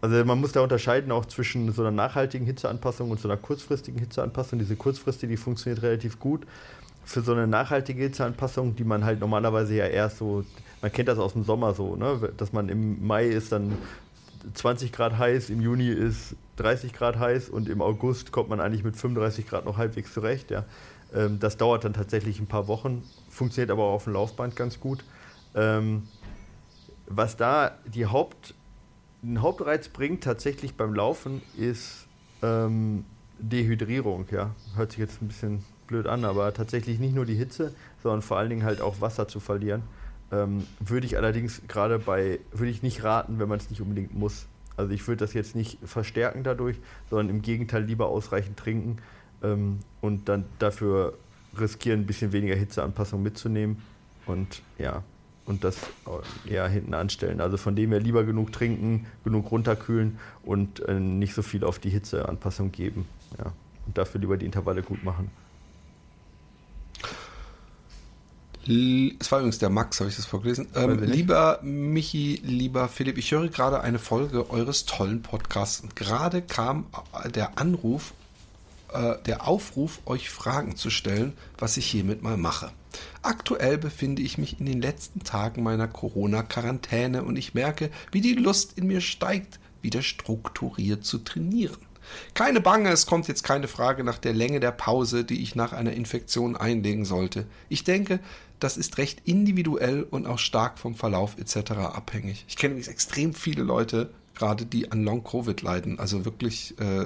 [0.00, 3.98] also man muss da unterscheiden auch zwischen so einer nachhaltigen Hitzeanpassung und so einer kurzfristigen
[3.98, 4.60] Hitzeanpassung.
[4.60, 6.46] Diese kurzfristige, die funktioniert relativ gut.
[7.04, 10.44] Für so eine nachhaltige Hitzeanpassung, die man halt normalerweise ja erst so,
[10.80, 12.32] man kennt das aus dem Sommer so, ne?
[12.36, 13.72] dass man im Mai ist dann
[14.52, 18.84] 20 Grad heiß, im Juni ist 30 Grad heiß und im August kommt man eigentlich
[18.84, 20.50] mit 35 Grad noch halbwegs zurecht.
[20.50, 20.64] Ja.
[21.14, 24.80] Ähm, das dauert dann tatsächlich ein paar Wochen, funktioniert aber auch auf dem Laufband ganz
[24.80, 25.04] gut.
[25.54, 26.08] Ähm,
[27.06, 28.54] was da die Haupt,
[29.22, 32.06] den Hauptreiz bringt tatsächlich beim Laufen ist
[32.42, 33.04] ähm,
[33.38, 34.26] Dehydrierung.
[34.30, 34.54] Ja.
[34.76, 38.38] Hört sich jetzt ein bisschen blöd an, aber tatsächlich nicht nur die Hitze, sondern vor
[38.38, 39.82] allen Dingen halt auch Wasser zu verlieren.
[40.34, 44.14] Ähm, würde ich allerdings gerade bei, würde ich nicht raten, wenn man es nicht unbedingt
[44.14, 44.46] muss.
[44.76, 46.76] Also ich würde das jetzt nicht verstärken dadurch,
[47.08, 48.96] sondern im Gegenteil lieber ausreichend trinken
[49.42, 51.16] ähm, und dann dafür
[51.58, 53.76] riskieren, ein bisschen weniger Hitzeanpassung mitzunehmen.
[54.26, 55.04] Und ja,
[55.46, 55.78] und das
[56.48, 57.40] eher hinten anstellen.
[57.40, 61.78] Also von dem her lieber genug trinken, genug runterkühlen und äh, nicht so viel auf
[61.78, 63.06] die Hitzeanpassung geben.
[63.38, 63.52] Ja.
[63.86, 65.30] Und dafür lieber die Intervalle gut machen.
[68.66, 70.68] Es war übrigens der Max, habe ich das vorgelesen.
[70.74, 76.40] Ähm, lieber Michi, lieber Philipp, ich höre gerade eine Folge eures tollen Podcasts und gerade
[76.40, 76.86] kam
[77.34, 78.14] der Anruf,
[78.92, 82.70] äh, der Aufruf, euch Fragen zu stellen, was ich hiermit mal mache.
[83.22, 88.34] Aktuell befinde ich mich in den letzten Tagen meiner Corona-Quarantäne und ich merke, wie die
[88.34, 91.76] Lust in mir steigt, wieder strukturiert zu trainieren.
[92.34, 95.72] Keine Bange, es kommt jetzt keine Frage nach der Länge der Pause, die ich nach
[95.72, 97.46] einer Infektion einlegen sollte.
[97.68, 98.20] Ich denke,
[98.64, 101.72] das ist recht individuell und auch stark vom Verlauf etc.
[101.72, 102.46] abhängig.
[102.48, 107.04] Ich kenne übrigens extrem viele Leute, gerade die an Long-Covid leiden, also wirklich äh,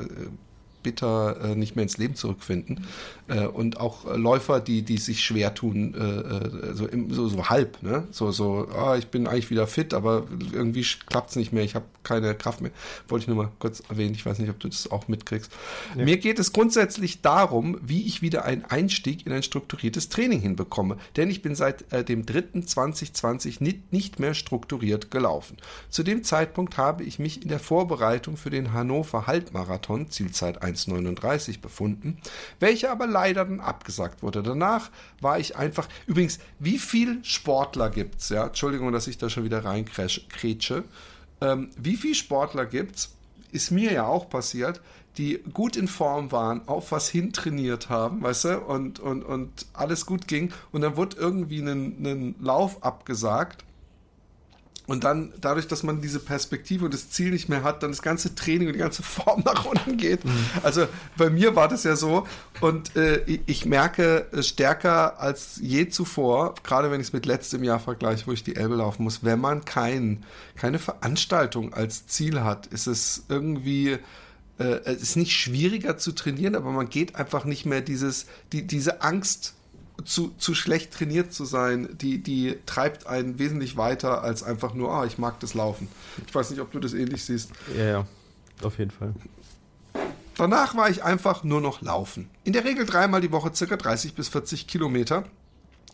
[0.83, 2.87] bitter äh, nicht mehr ins Leben zurückfinden.
[3.29, 7.29] Äh, und auch äh, Läufer, die, die sich schwer tun, äh, äh, so, im, so,
[7.29, 8.07] so halb, ne?
[8.11, 11.75] So, so, ah, ich bin eigentlich wieder fit, aber irgendwie klappt es nicht mehr, ich
[11.75, 12.71] habe keine Kraft mehr.
[13.09, 15.53] Wollte ich nur mal kurz erwähnen, ich weiß nicht, ob du das auch mitkriegst.
[15.97, 16.05] Ja.
[16.05, 20.97] Mir geht es grundsätzlich darum, wie ich wieder einen Einstieg in ein strukturiertes Training hinbekomme.
[21.17, 25.59] Denn ich bin seit äh, dem 3.2020 nicht, nicht mehr strukturiert gelaufen.
[25.91, 31.61] Zu dem Zeitpunkt habe ich mich in der Vorbereitung für den Hannover Halbmarathon, Zielzeit 1,39
[31.61, 32.19] befunden,
[32.61, 34.43] welcher aber leider dann abgesagt wurde.
[34.43, 34.91] Danach
[35.21, 39.65] war ich einfach, übrigens, wie viel Sportler gibt's, ja, Entschuldigung, dass ich da schon wieder
[39.65, 40.85] reinkrätsche,
[41.41, 43.15] ähm, wie viel Sportler gibt's,
[43.53, 44.81] ist mir ja auch passiert,
[45.17, 50.07] die gut in Form waren, auf was hintrainiert haben, weißt du, und, und, und alles
[50.07, 50.53] gut ging.
[50.71, 53.65] Und dann wurde irgendwie ein Lauf abgesagt
[54.89, 58.01] und dann, dadurch, dass man diese Perspektive und das Ziel nicht mehr hat, dann das
[58.01, 60.25] ganze Training und die ganze Form nach unten geht.
[60.25, 60.31] Mhm.
[60.63, 62.27] Also bei mir war das ja so.
[62.63, 67.81] Und äh, ich merke stärker als je zuvor, gerade wenn ich es mit letztem Jahr
[67.81, 70.25] vergleiche, wo ich die Elbe laufen muss, wenn man kein,
[70.57, 73.99] keine Veranstaltung als Ziel hat, ist es irgendwie
[74.59, 78.67] äh, es ist nicht schwieriger zu trainieren, aber man geht einfach nicht mehr dieses, die,
[78.67, 79.55] diese Angst
[80.05, 84.93] zu, zu schlecht trainiert zu sein, die, die treibt einen wesentlich weiter als einfach nur,
[84.93, 85.89] ah, ich mag das Laufen.
[86.27, 87.51] Ich weiß nicht, ob du das ähnlich siehst.
[87.77, 88.07] Ja, ja,
[88.63, 89.15] auf jeden Fall.
[90.37, 92.31] Danach war ich einfach nur noch laufen.
[92.45, 95.25] In der Regel dreimal die Woche circa 30 bis 40 Kilometer,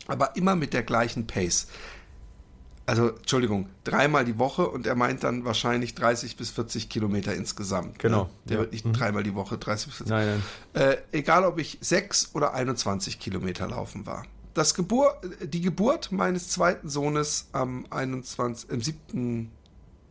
[0.07, 1.67] aber immer mit der gleichen Pace
[2.85, 7.93] also Entschuldigung, dreimal die Woche und er meint dann wahrscheinlich 30 bis 40 Kilometer insgesamt.
[7.93, 7.97] Ne?
[7.97, 8.23] Genau.
[8.23, 8.29] Ne?
[8.45, 8.61] Der ja.
[8.61, 8.93] wird nicht mhm.
[8.93, 10.09] dreimal die Woche 30 bis 40.
[10.11, 10.83] Nein, nein.
[10.83, 14.25] Äh, egal, ob ich sechs oder 21 Kilometer laufen war.
[14.53, 19.51] Das Gebur die Geburt meines zweiten Sohnes am 21, im 7.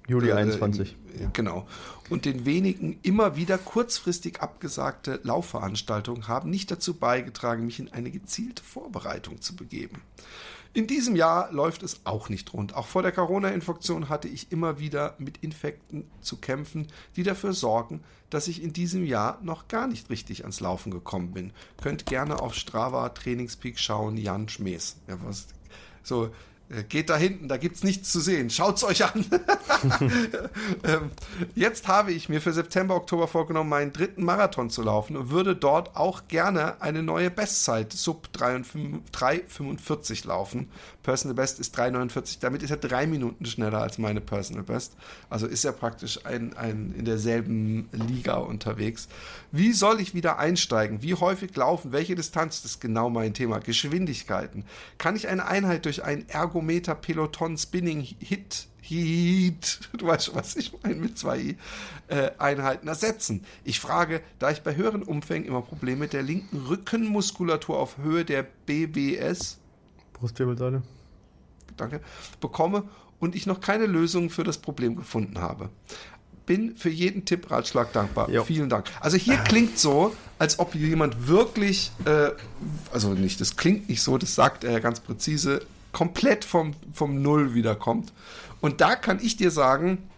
[0.07, 0.97] Juli 21.
[1.15, 1.67] Äh, genau.
[2.11, 8.11] Und den wenigen immer wieder kurzfristig abgesagte Laufveranstaltungen haben nicht dazu beigetragen, mich in eine
[8.11, 10.03] gezielte Vorbereitung zu begeben.
[10.75, 12.75] In diesem Jahr läuft es auch nicht rund.
[12.75, 18.03] Auch vor der Corona-Infektion hatte ich immer wieder mit Infekten zu kämpfen, die dafür sorgen,
[18.29, 21.53] dass ich in diesem Jahr noch gar nicht richtig ans Laufen gekommen bin.
[21.81, 24.97] Könnt gerne auf Strava Trainingspeak schauen, Jan Schmees.
[25.07, 25.47] Ja, was,
[26.03, 26.31] so,
[26.83, 28.51] geht da hinten, da gibt es nichts zu sehen.
[28.51, 29.25] Schaut's euch an.
[30.83, 31.11] Ähm,
[31.55, 35.55] jetzt habe ich mir für September, Oktober vorgenommen, meinen dritten Marathon zu laufen und würde
[35.57, 40.71] dort auch gerne eine neue Bestzeit sub 3,45 laufen.
[41.05, 42.39] Personal Best ist 3,49.
[42.41, 44.97] Damit ist er drei Minuten schneller als meine Personal Best.
[45.31, 49.09] Also ist er praktisch ein, ein in derselben Liga unterwegs.
[49.53, 51.03] Wie soll ich wieder einsteigen?
[51.03, 51.93] Wie häufig laufen?
[51.93, 52.63] Welche Distanz?
[52.63, 53.59] Das ist genau mein Thema.
[53.59, 54.65] Geschwindigkeiten.
[54.99, 56.27] Kann ich eine Einheit durch ein
[56.65, 61.57] Ergometer Peloton Spinning Hit Heat, du weißt schon, was ich meine mit zwei
[62.09, 63.45] äh, Einheiten ersetzen.
[63.65, 68.25] Ich frage, da ich bei höheren Umfängen immer Probleme mit der linken Rückenmuskulatur auf Höhe
[68.25, 69.59] der BWS
[70.15, 70.83] Brustwirbelsäule
[71.77, 72.01] danke,
[72.41, 72.85] bekomme
[73.21, 75.69] und ich noch keine Lösung für das Problem gefunden habe.
[76.47, 78.31] Bin für jeden Tipp, Ratschlag dankbar.
[78.31, 78.45] Jo.
[78.45, 78.87] Vielen Dank.
[79.01, 82.31] Also hier klingt so, als ob jemand wirklich, äh,
[82.93, 87.55] also nicht, das klingt nicht so, das sagt er ganz präzise, komplett vom, vom Null
[87.55, 88.13] wiederkommt.
[88.61, 90.11] Und da kann ich dir sagen,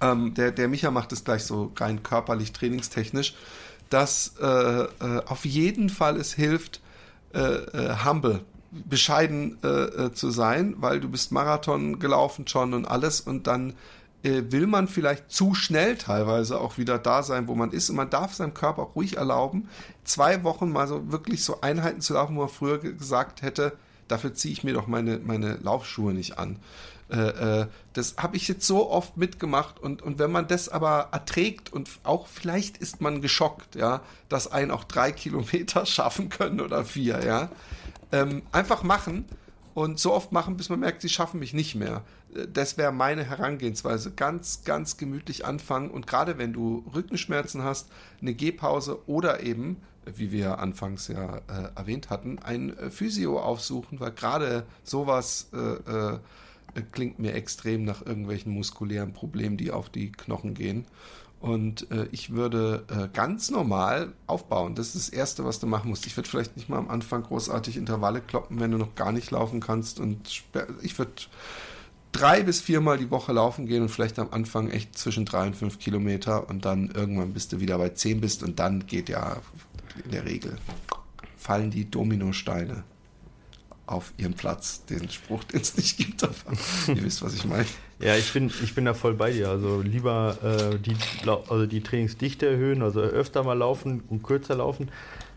[0.00, 3.34] ähm, der, der Micha macht es gleich so rein körperlich, trainingstechnisch,
[3.90, 4.88] dass äh, äh,
[5.26, 6.80] auf jeden Fall es hilft,
[7.32, 12.86] äh, äh humble bescheiden äh, äh, zu sein, weil du bist Marathon gelaufen schon und
[12.86, 13.74] alles und dann
[14.26, 18.08] will man vielleicht zu schnell teilweise auch wieder da sein, wo man ist und man
[18.08, 19.68] darf seinem Körper auch ruhig erlauben,
[20.02, 23.74] zwei Wochen mal so wirklich so Einheiten zu laufen, wo man früher gesagt hätte,
[24.08, 26.58] Dafür ziehe ich mir doch meine, meine Laufschuhe nicht an.
[27.10, 31.08] Äh, äh, das habe ich jetzt so oft mitgemacht und, und wenn man das aber
[31.12, 36.60] erträgt und auch vielleicht ist man geschockt, ja, dass einen auch drei Kilometer schaffen können
[36.60, 37.50] oder vier, ja.
[38.10, 39.26] Ähm, einfach machen
[39.74, 42.02] und so oft machen, bis man merkt, sie schaffen mich nicht mehr.
[42.34, 44.12] Äh, das wäre meine Herangehensweise.
[44.12, 47.88] Ganz, ganz gemütlich anfangen und gerade wenn du Rückenschmerzen hast,
[48.22, 49.76] eine Gehpause oder eben,
[50.16, 55.58] wie wir anfangs ja äh, erwähnt hatten, ein äh, Physio aufsuchen, weil gerade sowas äh,
[55.58, 56.18] äh,
[56.92, 60.86] klingt mir extrem nach irgendwelchen muskulären Problemen, die auf die Knochen gehen.
[61.40, 64.74] Und äh, ich würde äh, ganz normal aufbauen.
[64.74, 66.06] Das ist das Erste, was du machen musst.
[66.06, 69.30] Ich würde vielleicht nicht mal am Anfang großartig Intervalle kloppen, wenn du noch gar nicht
[69.30, 70.00] laufen kannst.
[70.00, 70.42] Und
[70.80, 71.12] ich würde
[72.14, 75.56] drei bis viermal die Woche laufen gehen und vielleicht am Anfang echt zwischen drei und
[75.56, 79.36] fünf Kilometer und dann irgendwann bist du wieder bei zehn bist und dann geht ja
[80.04, 80.56] in der Regel
[81.36, 82.84] fallen die Dominosteine
[83.86, 84.84] auf ihren Platz.
[84.86, 86.34] Den Spruch, den es nicht gibt, aber
[86.88, 87.66] ihr wisst, was ich meine.
[88.00, 89.50] Ja, ich bin, ich bin da voll bei dir.
[89.50, 94.90] Also lieber äh, die, also die Trainingsdichte erhöhen, also öfter mal laufen und kürzer laufen.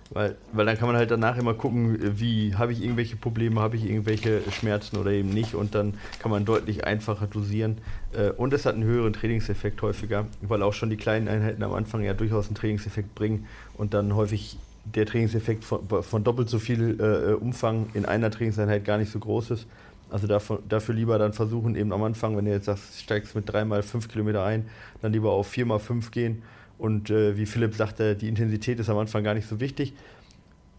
[0.09, 3.75] Weil, weil dann kann man halt danach immer gucken, wie habe ich irgendwelche Probleme, habe
[3.75, 7.79] ich irgendwelche Schmerzen oder eben nicht und dann kann man deutlich einfacher dosieren.
[8.17, 11.73] Äh, und es hat einen höheren Trainingseffekt häufiger, weil auch schon die kleinen Einheiten am
[11.73, 13.45] Anfang ja durchaus einen Trainingseffekt bringen
[13.75, 18.85] und dann häufig der Trainingseffekt von, von doppelt so viel äh, Umfang in einer Trainingseinheit
[18.85, 19.67] gar nicht so groß ist.
[20.09, 23.51] Also dafür, dafür lieber dann versuchen, eben am Anfang, wenn du jetzt sagst, steigst mit
[23.51, 24.69] dreimal fünf Kilometer ein,
[25.01, 26.43] dann lieber auf viermal fünf gehen.
[26.77, 29.93] Und äh, wie Philipp sagte, die Intensität ist am Anfang gar nicht so wichtig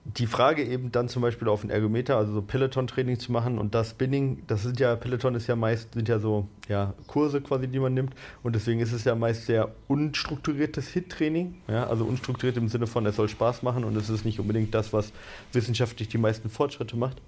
[0.05, 3.75] die Frage eben dann zum Beispiel auf den Ergometer, also so Peloton-Training zu machen und
[3.75, 7.69] das Spinning, das sind ja, Peloton ist ja meist, sind ja so ja, Kurse quasi,
[7.69, 12.57] die man nimmt und deswegen ist es ja meist sehr unstrukturiertes Hit-Training, ja, also unstrukturiert
[12.57, 15.13] im Sinne von, es soll Spaß machen und es ist nicht unbedingt das, was
[15.53, 17.21] wissenschaftlich die meisten Fortschritte macht.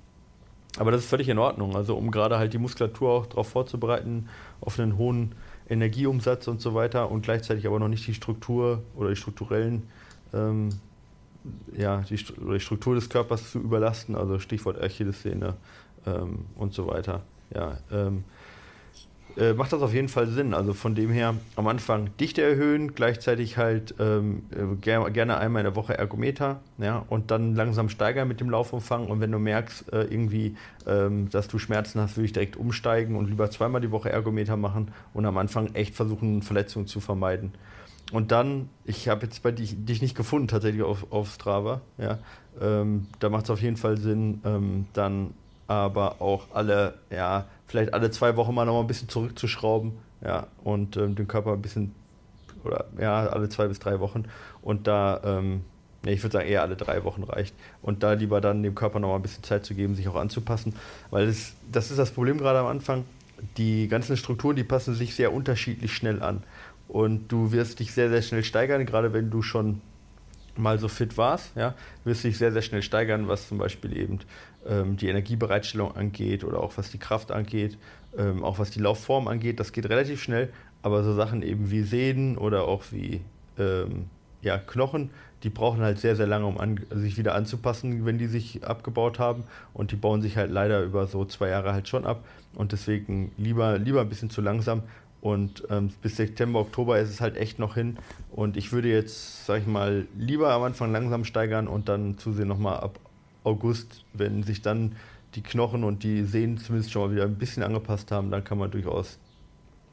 [0.78, 4.28] Aber das ist völlig in Ordnung, also um gerade halt die Muskulatur auch darauf vorzubereiten,
[4.60, 5.34] auf einen hohen
[5.68, 9.82] Energieumsatz und so weiter und gleichzeitig aber noch nicht die Struktur oder die strukturellen
[10.32, 10.70] ähm,
[11.76, 15.56] ja, die, die, Struktur des Körpers zu überlasten, also Stichwort Achillessehne
[16.06, 17.22] ähm, und so weiter.
[17.54, 18.24] Ja, ähm,
[19.36, 20.54] äh, macht das auf jeden Fall Sinn.
[20.54, 25.60] Also von dem her am Anfang Dichte erhöhen, gleichzeitig halt ähm, äh, ger gerne einmal
[25.60, 29.06] in der Woche Ergometer, ja, und dann langsam steigern mit dem Laufumfang.
[29.06, 33.16] Und wenn du merkst, äh, irgendwie, ähm, dass du Schmerzen hast, würde ich direkt umsteigen
[33.16, 37.52] und lieber zweimal die Woche Ergometer machen und am Anfang echt versuchen, Verletzungen zu vermeiden.
[38.12, 42.18] Und dann, ich habe jetzt bei dich, dich nicht gefunden tatsächlich auf, auf Strava, ja.
[42.60, 45.34] Ähm, da macht es auf jeden Fall Sinn, ähm, dann
[45.68, 49.92] aber auch alle, ja, vielleicht alle zwei Wochen mal noch mal ein bisschen zurückzuschrauben,
[50.24, 51.94] ja, und ähm, den Körper ein bisschen,
[52.64, 54.24] oder ja, alle zwei bis drei Wochen
[54.62, 55.62] und da, ähm,
[56.04, 57.54] ja, ich würde sagen, eher alle drei Wochen reicht.
[57.82, 60.16] Und da lieber dann dem Körper noch mal ein bisschen Zeit zu geben, sich auch
[60.16, 60.74] anzupassen.
[61.10, 63.04] Weil das, das ist das Problem gerade am Anfang.
[63.56, 66.42] Die ganzen Strukturen, die passen sich sehr unterschiedlich schnell an.
[66.90, 69.80] Und du wirst dich sehr, sehr schnell steigern, gerade wenn du schon
[70.56, 71.74] mal so fit warst, ja,
[72.04, 74.18] wirst dich sehr, sehr schnell steigern, was zum Beispiel eben
[74.66, 77.78] ähm, die Energiebereitstellung angeht oder auch was die Kraft angeht,
[78.18, 79.60] ähm, auch was die Laufform angeht.
[79.60, 83.20] Das geht relativ schnell, aber so Sachen eben wie Sehnen oder auch wie
[83.56, 84.06] ähm,
[84.42, 85.10] ja, Knochen,
[85.44, 89.20] die brauchen halt sehr, sehr lange, um an, sich wieder anzupassen, wenn die sich abgebaut
[89.20, 89.44] haben.
[89.74, 92.24] Und die bauen sich halt leider über so zwei Jahre halt schon ab.
[92.54, 94.82] Und deswegen lieber, lieber ein bisschen zu langsam
[95.20, 97.98] und ähm, bis September, Oktober ist es halt echt noch hin.
[98.30, 102.48] Und ich würde jetzt, sag ich mal, lieber am Anfang langsam steigern und dann zusehen
[102.48, 102.98] nochmal ab
[103.44, 104.96] August, wenn sich dann
[105.34, 108.58] die Knochen und die Sehnen zumindest schon mal wieder ein bisschen angepasst haben, dann kann
[108.58, 109.18] man durchaus,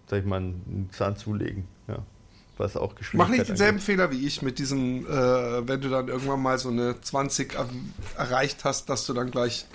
[0.07, 1.65] sag ich mal, einen Zahn zulegen.
[1.87, 1.99] Ja.
[2.57, 3.83] Was auch Mach nicht denselben angeht.
[3.83, 7.55] Fehler wie ich mit diesem, äh, wenn du dann irgendwann mal so eine 20
[8.17, 9.67] erreicht hast, dass du dann gleich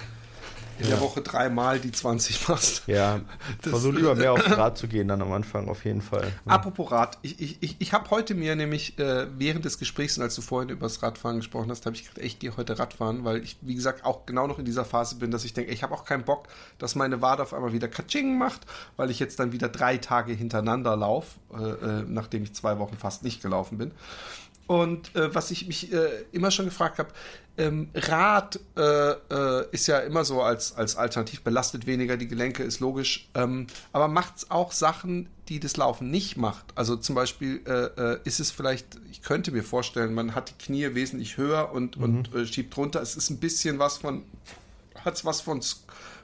[0.79, 0.93] in ja.
[0.93, 2.83] der Woche dreimal die 20 machst.
[2.87, 3.21] Ja,
[3.61, 6.33] versuch lieber mehr aufs Rad zu gehen dann am Anfang, auf jeden Fall.
[6.47, 6.53] Ja.
[6.53, 10.23] Apropos Rad, ich, ich, ich, ich habe heute mir nämlich äh, während des Gesprächs, und
[10.23, 13.25] als du vorhin über das Radfahren gesprochen hast, habe ich gedacht, ich gehe heute Radfahren,
[13.25, 15.83] weil ich, wie gesagt, auch genau noch in dieser Phase bin, dass ich denke, ich
[15.83, 16.49] habe auch keinen Bock,
[16.79, 18.63] dass meine Wade auf einmal wieder Katsching macht,
[18.97, 22.97] weil ich jetzt dann wieder drei Tage hintereinander laufe, äh, äh, nachdem ich zwei Wochen
[22.97, 23.93] fast nicht gelaufen bin.
[24.67, 27.11] Und äh, was ich mich äh, immer schon gefragt habe,
[27.59, 32.63] ähm, Rad äh, äh, ist ja immer so als, als Alternativ, belastet weniger die Gelenke,
[32.63, 33.29] ist logisch.
[33.35, 36.65] Ähm, aber macht es auch Sachen, die das Laufen nicht macht?
[36.75, 40.65] Also zum Beispiel äh, äh, ist es vielleicht, ich könnte mir vorstellen, man hat die
[40.65, 42.05] Knie wesentlich höher und, mhm.
[42.05, 43.03] und äh, schiebt runter.
[43.03, 44.23] Es ist ein bisschen was von,
[45.05, 45.61] hat es was von,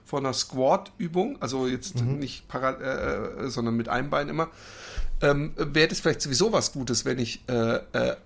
[0.06, 2.18] von einer Squat-Übung, also jetzt mhm.
[2.18, 4.48] nicht parallel, äh, sondern mit einem Bein immer.
[5.20, 7.42] Ähm, Wäre das vielleicht sowieso was Gutes, wenn ich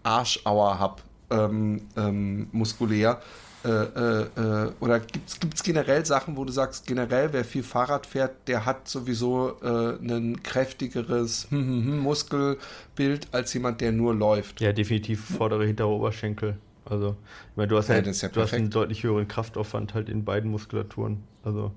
[0.02, 1.02] Arschauer habe?
[1.32, 3.20] ähm, ähm, muskulär.
[3.64, 8.06] Äh, äh, äh, oder gibt es generell Sachen, wo du sagst, generell, wer viel Fahrrad
[8.06, 14.14] fährt, der hat sowieso äh, ein kräftigeres hm, hm, hm, Muskelbild als jemand, der nur
[14.14, 14.60] läuft?
[14.60, 16.56] Ja, definitiv vordere, hintere Oberschenkel.
[16.84, 17.14] Also,
[17.50, 20.24] ich meine, du hast ja, ja, ja du hast einen deutlich höheren Kraftaufwand halt in
[20.24, 21.22] beiden Muskulaturen.
[21.44, 21.70] Also,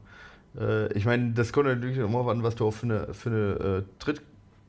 [0.60, 3.86] äh, ich meine, das kommt natürlich immer an, was du auch für eine, für eine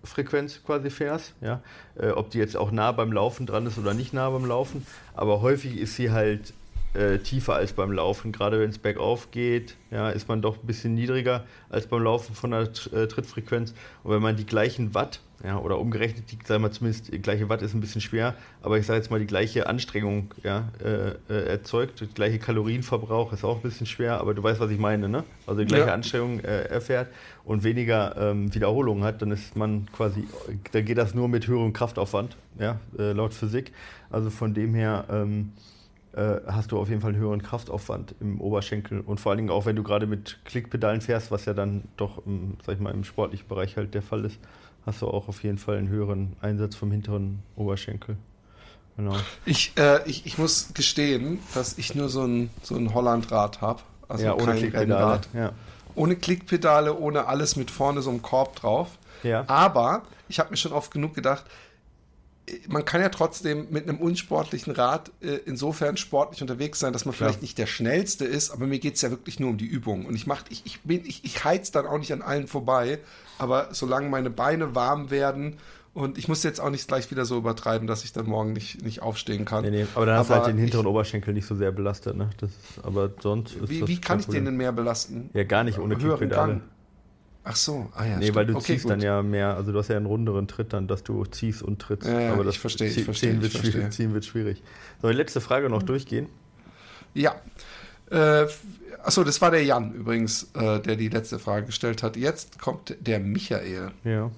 [0.07, 1.35] Trittfrequenz quasi fährst.
[1.41, 1.61] Ja?
[1.99, 4.87] Äh, ob die jetzt auch nah beim Laufen dran ist oder nicht nah beim Laufen.
[5.15, 6.55] Aber häufig ist sie halt
[6.95, 8.33] äh, tiefer als beim Laufen.
[8.33, 12.35] Gerade wenn es bergauf geht, ja, ist man doch ein bisschen niedriger als beim Laufen
[12.35, 13.75] von der äh, Trittfrequenz.
[14.03, 17.49] Und wenn man die gleichen Watt, ja, oder umgerechnet, die, sagen wir zumindest, die gleiche
[17.49, 21.11] Watt ist ein bisschen schwer, aber ich sage jetzt mal, die gleiche Anstrengung ja, äh,
[21.33, 24.79] äh erzeugt, der gleiche Kalorienverbrauch ist auch ein bisschen schwer, aber du weißt, was ich
[24.79, 25.23] meine, ne?
[25.47, 25.95] Also die gleiche ja.
[25.95, 27.09] Anstrengung äh, erfährt
[27.45, 30.25] und weniger ähm, Wiederholungen hat, dann ist man quasi,
[30.73, 33.73] dann geht das nur mit höherem Kraftaufwand, ja, äh, laut Physik.
[34.11, 35.53] Also von dem her, ähm,
[36.17, 39.51] äh, hast du auf jeden Fall einen höheren Kraftaufwand im Oberschenkel und vor allen Dingen
[39.51, 42.93] auch, wenn du gerade mit Klickpedalen fährst, was ja dann doch, im, sag ich mal,
[42.93, 44.41] im sportlichen Bereich halt der Fall ist,
[44.87, 48.17] hast du auch auf jeden Fall einen höheren Einsatz vom hinteren Oberschenkel.
[48.97, 49.17] Genau.
[49.45, 53.83] Ich, äh, ich, ich muss gestehen, dass ich nur so ein, so ein Hollandrad habe.
[54.09, 55.21] Also ja, ohne Klickpedale.
[55.35, 55.53] Ja.
[55.95, 58.99] Ohne Klickpedale, ohne alles mit vorne so einem Korb drauf.
[59.23, 59.45] Ja.
[59.49, 61.45] Aber ich habe mir schon oft genug gedacht,
[62.69, 67.15] man kann ja trotzdem mit einem unsportlichen Rad äh, insofern sportlich unterwegs sein, dass man
[67.15, 70.07] vielleicht nicht der schnellste ist, aber mir geht es ja wirklich nur um die Übung.
[70.07, 73.01] Und ich mach, ich, ich bin, ich, ich heiz dann auch nicht an allen vorbei,
[73.39, 75.57] aber solange meine Beine warm werden
[75.97, 78.83] und ich muss jetzt auch nicht gleich wieder so übertreiben, dass ich dann morgen nicht,
[78.83, 79.65] nicht aufstehen kann.
[79.65, 82.17] Nee, nee, aber dann hast du halt den hinteren ich, Oberschenkel nicht so sehr belastet,
[82.17, 82.29] ne?
[82.39, 85.31] Das ist, aber sonst ist Wie, wie kann ich den denn mehr belasten?
[85.33, 86.61] Ja, gar nicht ohne Höheren Gang.
[87.49, 88.19] Ach so, ah ja.
[88.19, 88.91] Nee, weil du okay, ziehst gut.
[88.91, 91.81] dann ja mehr, also du hast ja einen runderen Tritt dann, dass du ziehst und
[91.81, 92.09] trittst.
[92.09, 93.31] Ja, aber das ich verstehe, ich verstehe.
[93.31, 93.91] Ziehen, wird ich verstehe.
[93.91, 94.63] ziehen wird schwierig.
[95.01, 96.27] Soll die letzte Frage noch durchgehen?
[97.15, 97.37] Ja.
[98.11, 98.47] Äh,
[99.01, 102.17] achso, das war der Jan übrigens, äh, der die letzte Frage gestellt hat.
[102.17, 103.93] Jetzt kommt der Michael.
[104.03, 104.33] Ja.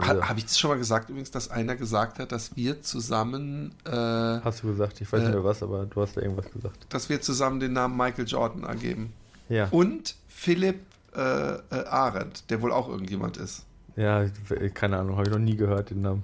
[0.00, 3.74] Ha, Habe ich das schon mal gesagt übrigens, dass einer gesagt hat, dass wir zusammen.
[3.84, 6.86] Äh, hast du gesagt, ich weiß nicht mehr was, aber du hast da irgendwas gesagt.
[6.88, 9.12] Dass wir zusammen den Namen Michael Jordan ergeben.
[9.50, 9.68] Ja.
[9.70, 10.80] Und Philipp
[11.16, 13.64] äh, äh, Arendt, der wohl auch irgendjemand ist.
[13.96, 14.26] Ja,
[14.74, 16.22] keine Ahnung, habe ich noch nie gehört den Namen.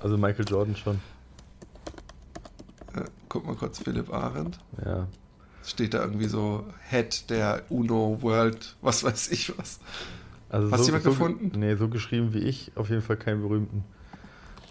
[0.00, 0.96] Also Michael Jordan schon.
[2.94, 4.58] Äh, guck mal kurz, Philipp Arendt.
[4.84, 5.08] Ja.
[5.64, 9.80] Steht da irgendwie so Head der UNO World, was weiß ich was.
[10.50, 11.58] Also hast so, du jemand so, gefunden?
[11.58, 13.84] Nee, so geschrieben wie ich, auf jeden Fall keinen berühmten.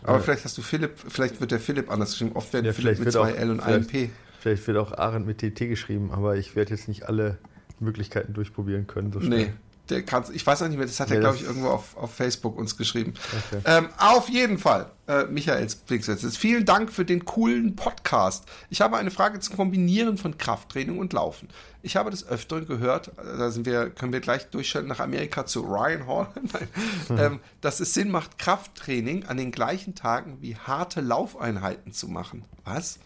[0.04, 2.32] Aber äh, vielleicht hast du Philipp, vielleicht wird der Philipp anders geschrieben.
[2.34, 4.12] Oft werden ja, Philipp mit zwei auch, L und einem P.
[4.40, 7.38] Vielleicht wird auch Arendt mit TT geschrieben, aber ich werde jetzt nicht alle
[7.80, 9.12] Möglichkeiten durchprobieren können.
[9.12, 9.52] So nee,
[9.90, 11.96] der kann, ich weiß auch nicht mehr, das hat nee, er, glaube ich, irgendwo auf,
[11.98, 13.14] auf Facebook uns geschrieben.
[13.52, 13.62] Okay.
[13.66, 18.46] Ähm, auf jeden Fall, äh, Michael Pfligsitz, vielen Dank für den coolen Podcast.
[18.70, 21.48] Ich habe eine Frage zum Kombinieren von Krafttraining und Laufen.
[21.82, 25.62] Ich habe das Öfteren gehört, da sind wir, können wir gleich durchschalten nach Amerika zu
[25.62, 26.28] Ryan Hall,
[27.10, 32.08] Nein, ähm, dass es Sinn macht, Krafttraining an den gleichen Tagen wie harte Laufeinheiten zu
[32.08, 32.44] machen.
[32.66, 33.00] Was?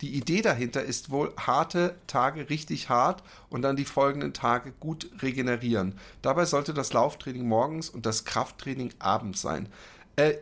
[0.00, 5.10] Die Idee dahinter ist wohl, harte Tage richtig hart und dann die folgenden Tage gut
[5.20, 5.94] regenerieren.
[6.22, 9.68] Dabei sollte das Lauftraining morgens und das Krafttraining abends sein.
[10.16, 10.34] Äh,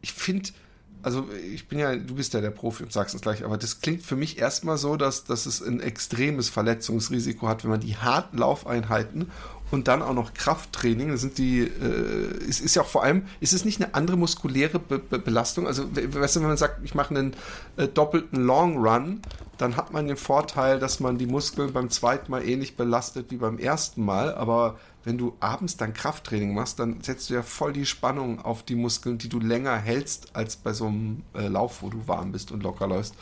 [0.00, 0.50] ich, finde,
[1.02, 3.80] also ich bin ja, du bist ja der Profi und sagst es gleich, aber das
[3.80, 7.96] klingt für mich erstmal so, dass, dass es ein extremes Verletzungsrisiko hat, wenn man die
[7.96, 9.30] harten Laufeinheiten
[9.72, 11.08] und dann auch noch Krafttraining.
[11.08, 14.16] Das sind die, äh, es ist ja auch vor allem, ist es nicht eine andere
[14.16, 15.66] muskuläre Be Be Belastung?
[15.66, 17.34] Also, weißt du, wenn man sagt, ich mache einen
[17.78, 19.22] äh, doppelten Long Run,
[19.56, 23.36] dann hat man den Vorteil, dass man die Muskeln beim zweiten Mal ähnlich belastet wie
[23.36, 24.34] beim ersten Mal.
[24.34, 28.62] Aber wenn du abends dann Krafttraining machst, dann setzt du ja voll die Spannung auf
[28.62, 32.32] die Muskeln, die du länger hältst als bei so einem äh, Lauf, wo du warm
[32.32, 33.14] bist und locker läufst.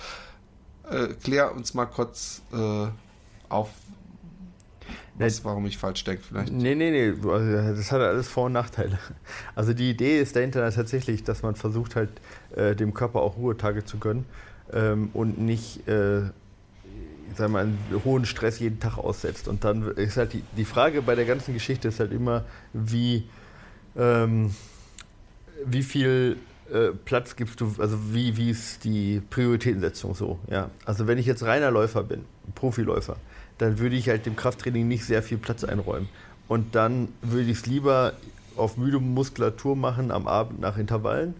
[0.90, 2.88] Äh, klär uns mal kurz äh,
[3.48, 3.68] auf,
[5.14, 6.53] was, warum ich falsch denke vielleicht.
[6.53, 8.99] Nee, nee, nee, also, das hat alles Vor- und Nachteile.
[9.55, 12.11] Also die Idee ist dahinter tatsächlich, dass man versucht halt
[12.57, 14.24] äh, dem Körper auch Ruhetage zu gönnen
[14.72, 16.22] ähm, und nicht äh,
[17.36, 19.49] sagen wir, einen hohen Stress jeden Tag aussetzt.
[19.49, 23.24] Und dann ist halt die, die Frage bei der ganzen Geschichte ist halt immer, wie,
[23.97, 24.55] ähm,
[25.64, 26.36] wie viel
[26.72, 30.70] äh, Platz gibst du, also wie, wie ist die Prioritätensetzung so, ja.
[30.84, 32.24] Also wenn ich jetzt reiner Läufer bin,
[32.55, 33.16] Profiläufer,
[33.61, 36.09] dann würde ich halt dem Krafttraining nicht sehr viel Platz einräumen.
[36.49, 38.15] Und dann würde ich es lieber
[38.57, 41.35] auf müde Muskulatur machen am Abend nach Intervallen,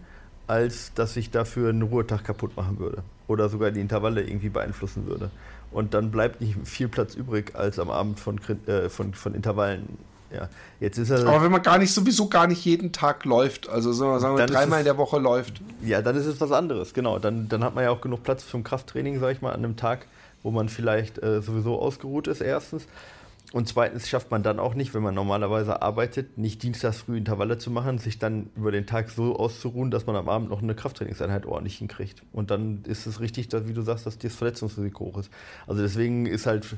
[0.47, 3.03] als dass ich dafür einen Ruhetag kaputt machen würde.
[3.27, 5.31] Oder sogar die Intervalle irgendwie beeinflussen würde.
[5.71, 9.97] Und dann bleibt nicht viel Platz übrig, als am Abend von, äh, von, von Intervallen
[10.33, 10.47] ja,
[10.79, 11.27] jetzt ist er.
[11.27, 14.79] Aber wenn man gar nicht sowieso gar nicht jeden Tag läuft, also sagen wir, dreimal
[14.79, 15.61] in der Woche läuft.
[15.83, 17.19] Ja, dann ist es was anderes, genau.
[17.19, 19.65] Dann, dann hat man ja auch genug Platz für ein Krafttraining, sag ich mal, an
[19.65, 20.05] einem Tag,
[20.43, 22.87] wo man vielleicht äh, sowieso ausgeruht ist, erstens.
[23.53, 27.57] Und zweitens schafft man dann auch nicht, wenn man normalerweise arbeitet, nicht dienstags früh Intervalle
[27.57, 30.73] zu machen, sich dann über den Tag so auszuruhen, dass man am Abend noch eine
[30.73, 32.23] Krafttrainingseinheit ordentlich hinkriegt.
[32.31, 35.29] Und dann ist es richtig, dass, wie du sagst, dass das Verletzungsrisiko hoch ist.
[35.67, 36.77] Also deswegen ist halt,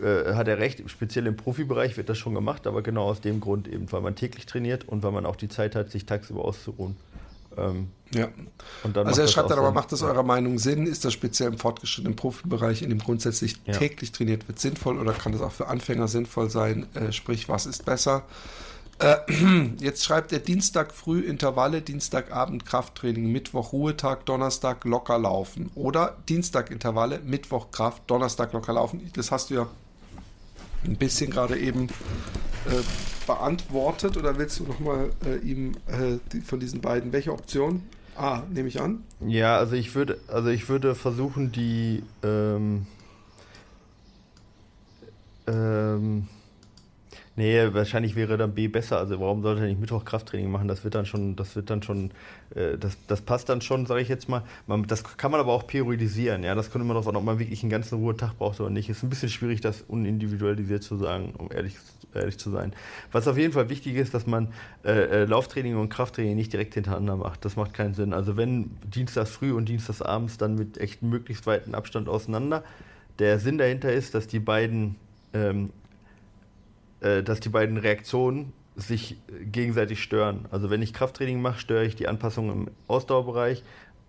[0.00, 3.40] äh, hat er recht, speziell im Profibereich wird das schon gemacht, aber genau aus dem
[3.40, 6.44] Grund eben, weil man täglich trainiert und weil man auch die Zeit hat, sich tagsüber
[6.44, 6.94] auszuruhen.
[7.56, 8.28] Ähm, ja.
[8.94, 10.08] also er schreibt dann aber, macht das ja.
[10.08, 10.86] eurer Meinung Sinn?
[10.86, 13.72] Ist das speziell im fortgeschrittenen Profibereich, in dem grundsätzlich ja.
[13.74, 16.86] täglich trainiert wird, sinnvoll oder kann das auch für Anfänger sinnvoll sein?
[16.94, 18.24] Äh, sprich, was ist besser?
[18.98, 19.16] Äh,
[19.80, 25.70] jetzt schreibt er Dienstag früh Intervalle, Dienstagabend Krafttraining, Mittwoch Ruhetag, Donnerstag locker laufen.
[25.74, 29.10] Oder Dienstag Intervalle, Mittwoch Kraft, Donnerstag locker laufen.
[29.14, 29.66] Das hast du ja
[30.84, 31.88] ein bisschen gerade eben
[32.66, 32.82] äh,
[33.26, 37.82] beantwortet oder willst du nochmal äh, ihm äh, die, von diesen beiden, welche Option?
[38.16, 39.04] Ah, nehme ich an.
[39.20, 42.86] Ja, also ich würde, also ich würde versuchen, die ähm,
[45.46, 46.28] ähm,
[47.34, 48.98] Nee, wahrscheinlich wäre dann B besser.
[48.98, 50.68] Also warum sollte er nicht Mittwoch Krafttraining machen?
[50.68, 52.10] Das wird dann schon, das wird dann schon,
[52.54, 54.42] äh, das, das passt dann schon, sage ich jetzt mal.
[54.66, 56.42] Man, das kann man aber auch periodisieren.
[56.42, 58.90] Ja, das könnte man auch sagen, ob man wirklich einen ganzen Ruhetag braucht oder nicht.
[58.90, 61.76] Ist ein bisschen schwierig, das unindividualisiert zu sagen, um ehrlich,
[62.14, 62.74] ehrlich zu sein.
[63.12, 64.48] Was auf jeden Fall wichtig ist, dass man
[64.84, 67.46] äh, äh, Lauftraining und Krafttraining nicht direkt hintereinander macht.
[67.46, 68.12] Das macht keinen Sinn.
[68.12, 72.62] Also wenn Dienstags früh und Dienstags abends dann mit echt möglichst weiten Abstand auseinander.
[73.18, 74.96] Der Sinn dahinter ist, dass die beiden
[75.32, 75.70] ähm,
[77.02, 80.46] äh, dass die beiden Reaktionen sich gegenseitig stören.
[80.50, 83.62] Also wenn ich Krafttraining mache, störe ich die Anpassung im Ausdauerbereich.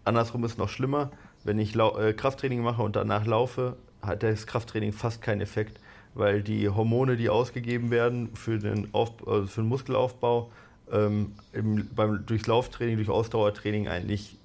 [0.06, 1.12] Andersrum ist es noch schlimmer.
[1.44, 5.80] Wenn ich Lau äh, Krafttraining mache und danach laufe, hat das Krafttraining fast keinen Effekt,
[6.14, 10.52] weil die Hormone, die ausgegeben werden für den, Auf also für den Muskelaufbau,
[10.92, 14.38] ähm, im, beim, durch Lauftraining, durch Ausdauertraining eigentlich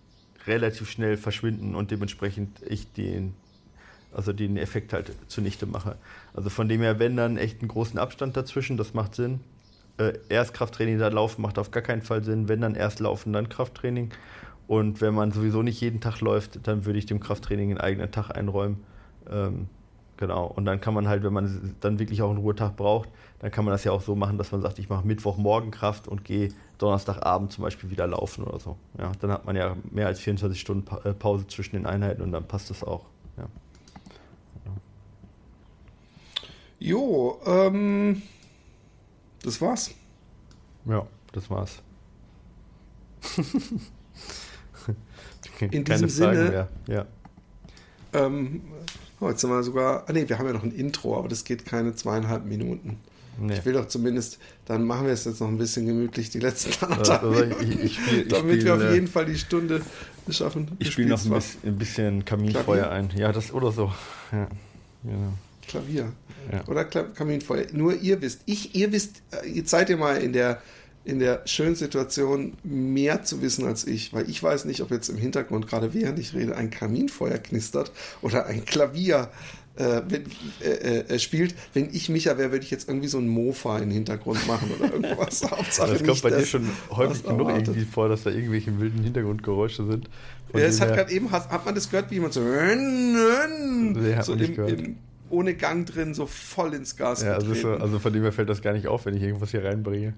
[0.47, 3.35] relativ schnell verschwinden und dementsprechend ich den
[4.13, 5.97] also den Effekt halt zunichte mache.
[6.35, 9.41] Also von dem her, wenn dann echt einen großen Abstand dazwischen, das macht Sinn.
[9.99, 12.49] Äh, erst Krafttraining, dann Laufen macht auf gar keinen Fall Sinn.
[12.49, 14.11] Wenn dann erst Laufen, dann Krafttraining.
[14.67, 18.11] Und wenn man sowieso nicht jeden Tag läuft, dann würde ich dem Krafttraining einen eigenen
[18.11, 18.85] Tag einräumen.
[19.31, 19.69] Ähm,
[20.17, 20.47] genau.
[20.47, 23.09] Und dann kann man halt, wenn man dann wirklich auch einen Ruhetag braucht,
[23.41, 26.07] dann kann man das ja auch so machen, dass man sagt, ich mache Mittwochmorgen Kraft
[26.07, 28.77] und gehe Donnerstagabend zum Beispiel wieder laufen oder so.
[28.99, 32.33] Ja, dann hat man ja mehr als 24 Stunden äh, Pause zwischen den Einheiten und
[32.33, 33.07] dann passt das auch.
[33.37, 33.45] Ja.
[36.79, 38.23] Jo, ähm,
[39.43, 39.91] das war's.
[40.85, 41.83] Ja, das war's.
[45.61, 46.69] In diesem Sinne.
[46.87, 47.07] Ja.
[48.13, 48.63] Ähm,
[49.21, 50.05] oh, jetzt sind wir sogar.
[50.09, 52.99] Ah, nee, wir haben ja noch ein Intro, aber das geht keine zweieinhalb Minuten.
[53.41, 53.55] Nee.
[53.55, 56.85] Ich will doch zumindest, dann machen wir es jetzt noch ein bisschen gemütlich, die letzten
[56.85, 59.81] anderthalb also, ich, ich spiel, Damit spiel, wir auf äh, jeden Fall die Stunde
[60.29, 60.73] schaffen.
[60.81, 62.91] Ich spiele noch ein bisschen, ein bisschen Kaminfeuer Klavier?
[62.91, 63.11] ein.
[63.17, 63.93] Ja, das oder so.
[64.33, 64.49] Ja,
[65.05, 65.33] genau.
[65.69, 66.13] Klavier.
[66.53, 66.67] Ja.
[66.69, 67.67] Oder Kaminfeuer.
[67.73, 70.63] Nur ihr wisst, ich, ihr wisst, äh, jetzt seid ihr mal in der,
[71.05, 75.09] in der schönen Situation, mehr zu wissen als ich, weil ich weiß nicht, ob jetzt
[75.09, 77.93] im Hintergrund, gerade während ich rede, ein Kaminfeuer knistert
[78.23, 79.31] oder ein Klavier
[79.79, 80.25] äh, wenn,
[80.61, 81.55] äh, äh, spielt.
[81.73, 84.93] Wenn ich Micha wäre, würde ich jetzt irgendwie so ein Mofa im Hintergrund machen oder
[84.93, 85.43] irgendwas.
[85.51, 87.69] Hauptsache das kommt bei dir schon häufig genug erwartet.
[87.69, 90.09] irgendwie vor, dass da irgendwelche wilden Hintergrundgeräusche sind.
[90.53, 94.33] Ja, es hat gerade eben, hat, hat, man das gehört, wie jemand so, nee, so
[94.33, 94.97] im, im,
[95.31, 98.49] ohne Gang drin, so voll ins Gas ja, also, so, also, von dem her fällt
[98.49, 100.15] das gar nicht auf, wenn ich irgendwas hier reinbringe.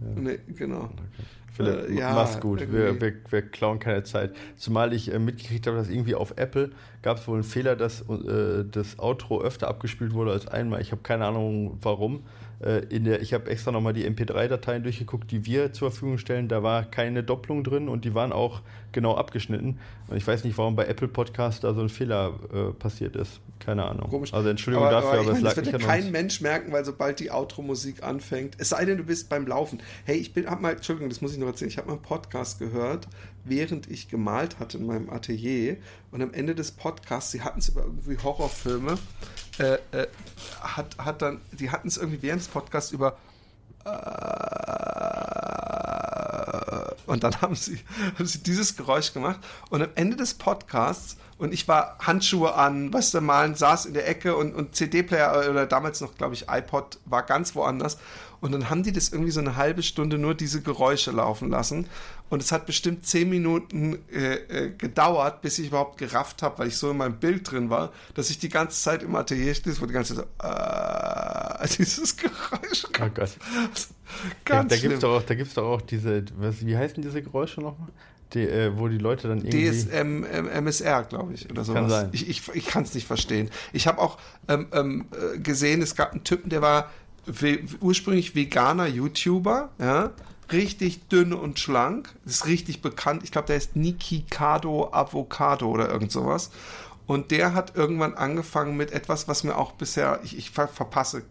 [0.00, 0.20] Ja.
[0.20, 0.84] Nee, genau.
[0.84, 1.24] Okay.
[1.54, 2.60] Philipp, äh, ja, mach's gut.
[2.60, 4.34] Wir, wir, wir, klauen keine Zeit.
[4.56, 6.70] Zumal ich äh, mitgekriegt habe, dass irgendwie auf Apple
[7.02, 10.80] gab es wohl einen Fehler, dass äh, das Outro öfter abgespielt wurde als einmal.
[10.80, 12.24] Ich habe keine Ahnung, warum.
[12.60, 16.48] Äh, in der, ich habe extra nochmal die MP3-Dateien durchgeguckt, die wir zur Verfügung stellen.
[16.48, 19.78] Da war keine Doppelung drin und die waren auch genau abgeschnitten.
[20.08, 23.40] Und ich weiß nicht, warum bei Apple Podcast da so ein Fehler äh, passiert ist.
[23.58, 24.08] Keine Ahnung.
[24.08, 24.32] Komisch.
[24.32, 26.84] Also Entschuldigung aber, dafür, aber, aber es lag nicht Das wird kein Mensch merken, weil
[26.84, 29.80] sobald die Outro-Musik anfängt, es sei denn, du bist beim Laufen.
[30.04, 31.70] Hey, ich bin, hab mal, Entschuldigung, das muss ich noch erzählen.
[31.70, 33.08] Ich habe mal einen Podcast gehört,
[33.44, 35.76] während ich gemalt hatte in meinem Atelier.
[36.10, 38.98] Und am Ende des Podcasts, sie hatten es über irgendwie Horrorfilme,
[39.58, 40.06] äh, äh,
[40.60, 43.16] hat, hat dann, die hatten es irgendwie während des Podcasts über
[43.84, 43.90] äh,
[47.06, 47.78] und dann haben sie,
[48.18, 49.40] haben sie dieses Geräusch gemacht.
[49.70, 53.94] Und am Ende des Podcasts, und ich war Handschuhe an, was der Malen saß in
[53.94, 57.98] der Ecke und, und CD-Player oder damals noch, glaube ich, iPod war ganz woanders.
[58.44, 61.86] Und dann haben die das irgendwie so eine halbe Stunde nur diese Geräusche laufen lassen.
[62.28, 66.68] Und es hat bestimmt zehn Minuten äh, äh, gedauert, bis ich überhaupt gerafft habe, weil
[66.68, 69.74] ich so in meinem Bild drin war, dass ich die ganze Zeit im Atelier stehe,
[69.80, 72.84] wo die ganze Zeit so, äh, dieses Geräusch.
[72.84, 73.14] Oh Gott.
[73.14, 73.38] Ganz
[74.46, 75.22] ja, da gibt es doch, auch,
[75.54, 77.88] doch auch diese, was, wie heißen diese Geräusche nochmal?
[78.34, 79.70] die, äh, wo die Leute dann irgendwie.
[79.70, 81.80] DSM, MSR, glaube ich, oder sowas.
[81.80, 82.08] Kann sein.
[82.12, 83.50] Ich, ich, ich kann es nicht verstehen.
[83.72, 84.18] Ich habe auch
[84.48, 86.90] ähm, ähm, äh, gesehen, es gab einen Typen, der war
[87.26, 90.12] we ursprünglich veganer YouTuber, ja,
[90.52, 93.22] richtig dünn und schlank, ist richtig bekannt.
[93.24, 96.50] Ich glaube, der ist Niki Kado Avocado oder irgend sowas.
[97.06, 101.22] Und der hat irgendwann angefangen mit etwas, was mir auch bisher, ich, ich ver verpasse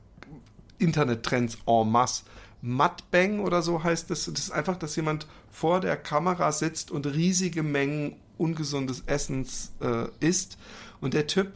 [0.77, 2.23] Internettrends en masse.
[2.61, 4.25] Mudbang oder so heißt das.
[4.25, 10.07] Das ist einfach, dass jemand vor der Kamera sitzt und riesige Mengen ungesundes Essens äh,
[10.19, 10.57] isst.
[11.01, 11.51] Und der Typ,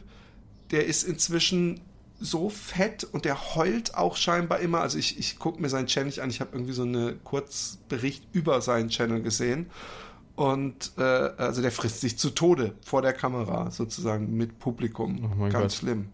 [0.70, 1.80] der ist inzwischen
[2.20, 4.80] so fett und der heult auch scheinbar immer.
[4.80, 6.30] Also ich, ich gucke mir seinen Channel nicht an.
[6.30, 9.70] Ich habe irgendwie so einen Kurzbericht über seinen Channel gesehen.
[10.34, 15.32] Und äh, also der frisst sich zu Tode vor der Kamera, sozusagen mit Publikum.
[15.36, 15.72] Oh Ganz Gott.
[15.72, 16.08] schlimm.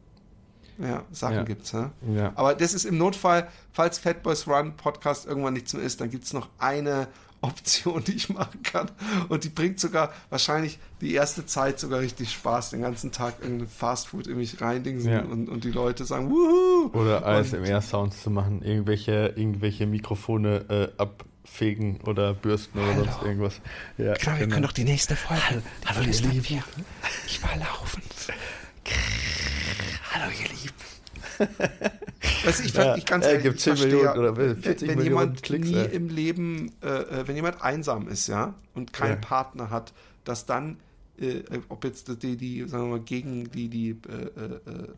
[0.79, 1.43] Ja, Sachen Ja.
[1.45, 1.87] gibt's, hä?
[2.15, 2.33] Ja.
[2.35, 6.11] Aber das ist im Notfall, falls Fat Boys Run Podcast irgendwann nichts mehr ist, dann
[6.11, 7.07] gibt's noch eine
[7.45, 8.91] Option, die ich machen kann.
[9.29, 13.69] Und die bringt sogar wahrscheinlich die erste Zeit sogar richtig Spaß, den ganzen Tag irgendein
[13.69, 15.21] Fastfood in mich reindingsen Ja.
[15.23, 16.91] und, und die Leute sagen, wuhu!
[16.99, 23.05] Oder Und- ASMR-Sounds zu machen, irgendwelche, irgendwelche Mikrofone äh, abfegen oder bürsten oder Hallo.
[23.05, 23.61] sonst irgendwas.
[23.99, 25.43] Ja, Genau, wir können doch die nächste Folge.
[25.49, 26.63] Hallo, hallo, ihr Lieben.
[27.27, 28.03] Ich war laufen.
[30.13, 30.75] Hallo, ihr Lieben.
[32.45, 34.89] Weißt du, ich, Ja, ich ganz ehrlich, gibt ich 10 verstehe Millionen oder wenn, 40
[34.89, 35.83] wenn Millionen jemand Klicks, nie ja.
[35.85, 39.29] im Leben, äh, äh, wenn jemand einsam ist, ja, und keinen Ja.
[39.29, 39.93] Partner hat,
[40.25, 40.79] dass dann,
[41.19, 44.89] äh, äh, ob jetzt die, die, sagen wir mal, gegen die, die äh, äh, äh,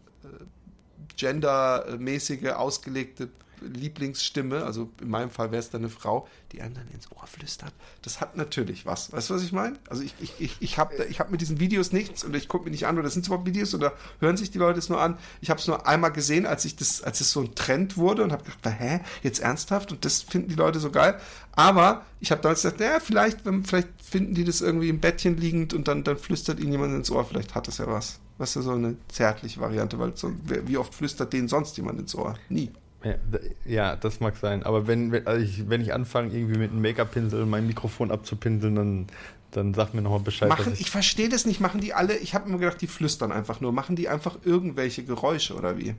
[1.16, 3.28] gendermäßige ausgelegte
[3.60, 7.26] Lieblingsstimme, also in meinem Fall wäre es dann eine Frau, die einem dann ins Ohr
[7.26, 7.72] flüstert.
[8.02, 9.12] Das hat natürlich was.
[9.12, 9.78] Weißt du, was ich meine?
[9.88, 12.64] Also ich, ich, ich, ich habe ich hab mit diesen Videos nichts und ich gucke
[12.64, 15.00] mir nicht an, oder sind es überhaupt Videos oder hören sich die Leute es nur
[15.00, 15.18] an?
[15.40, 18.22] Ich habe es nur einmal gesehen, als ich das, als es so ein Trend wurde
[18.22, 19.92] und habe gedacht, hä, jetzt ernsthaft?
[19.92, 21.20] Und das finden die Leute so geil.
[21.52, 25.74] Aber ich habe damals gedacht, naja, vielleicht, vielleicht finden die das irgendwie im Bettchen liegend
[25.74, 28.20] und dann, dann flüstert ihnen jemand ins Ohr, vielleicht hat das ja was.
[28.38, 32.14] Weißt du, so eine zärtliche Variante, weil so, wie oft flüstert denen sonst jemand ins
[32.14, 32.34] Ohr?
[32.48, 32.70] Nie.
[33.64, 34.62] Ja, das mag sein.
[34.62, 38.74] Aber wenn, wenn, also ich, wenn ich anfange, irgendwie mit einem Make-up-Pinsel mein Mikrofon abzupinseln,
[38.74, 39.06] dann,
[39.50, 40.48] dann sag mir nochmal Bescheid.
[40.48, 43.32] Machen, dass ich verstehe das nicht, machen die alle, ich habe immer gedacht, die flüstern
[43.32, 43.72] einfach nur.
[43.72, 45.94] Machen die einfach irgendwelche Geräusche oder wie?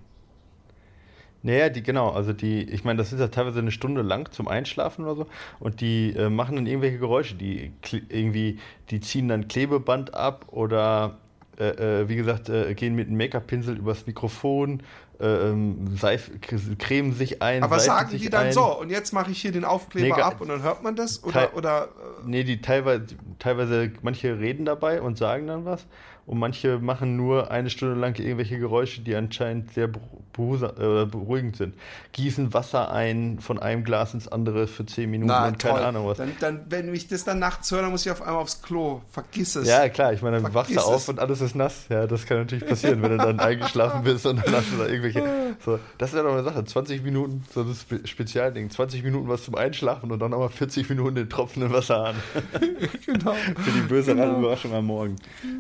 [1.44, 4.48] Naja, die, genau, also die, ich meine, das ist ja teilweise eine Stunde lang zum
[4.48, 5.28] Einschlafen oder so
[5.60, 7.72] und die äh, machen dann irgendwelche Geräusche, die
[8.10, 11.18] irgendwie, die ziehen dann Klebeband ab oder
[11.60, 14.84] äh, äh, wie gesagt, äh, gehen mit einem Make-up-Pinsel übers Mikrofon,
[15.20, 16.32] ähm, seif,
[16.78, 18.54] cremen sich ein, Aber sagen die dann ein.
[18.54, 21.24] so, und jetzt mache ich hier den Aufkleber Nee, ab und dann hört man das?
[21.24, 23.06] Oder, oder äh, Nee, die teilweise,
[23.40, 25.86] teilweise, manche reden dabei und sagen dann was
[26.28, 29.90] und manche machen nur eine Stunde lang irgendwelche Geräusche, die anscheinend sehr
[30.38, 31.76] beruhigend sind.
[32.14, 35.84] Gießen Wasser ein von einem Glas ins andere für 10 Minuten na, und keine toll.
[35.84, 36.18] Ahnung was.
[36.18, 39.02] Dann, dann, wenn ich das dann nachts höre, dann muss ich auf einmal aufs Klo.
[39.10, 39.68] Vergiss es.
[39.68, 41.86] Ja, klar, ich meine, dann wachst du auf und alles ist nass.
[41.90, 44.88] Ja, das kann natürlich passieren, wenn du dann eingeschlafen bist und dann hast du da
[44.88, 45.24] irgendwelche.
[45.66, 46.64] So, das wäre doch eine Sache.
[46.64, 48.70] 20 Minuten, so das Spe Spezialding.
[48.70, 52.16] 20 Minuten was zum Einschlafen und dann nochmal 40 Minuten den tropfenden Wasser an.
[53.06, 53.34] genau.
[53.34, 54.40] Für die böse Genau.
[54.40, 55.16] Überraschung am Morgen.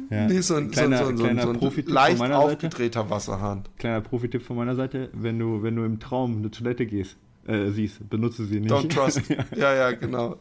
[0.09, 0.27] Ja.
[0.27, 3.63] Nee, so ein, kleiner, so so ein, kleiner so ein, so leicht aufgedrehter Wasserhahn.
[3.77, 7.71] Kleiner Profitipp von meiner Seite, wenn du, wenn du im Traum eine Toilette gehst, äh,
[7.71, 8.73] siehst, benutze sie nicht.
[8.73, 9.21] Don't trust.
[9.55, 10.37] ja, ja, genau.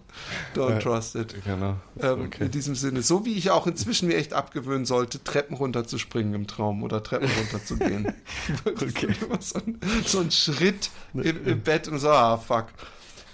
[0.57, 1.37] Don't trust it.
[1.45, 1.77] Genau.
[2.01, 2.45] Ähm, Okay.
[2.47, 6.47] In diesem Sinne, so wie ich auch inzwischen mir echt abgewöhnen sollte, Treppen runterzuspringen im
[6.49, 8.13] Traum oder Treppen runterzugehen.
[8.65, 9.15] Okay.
[9.41, 12.67] So, ein, so ein Schritt im, im Bett und so, ah, fuck.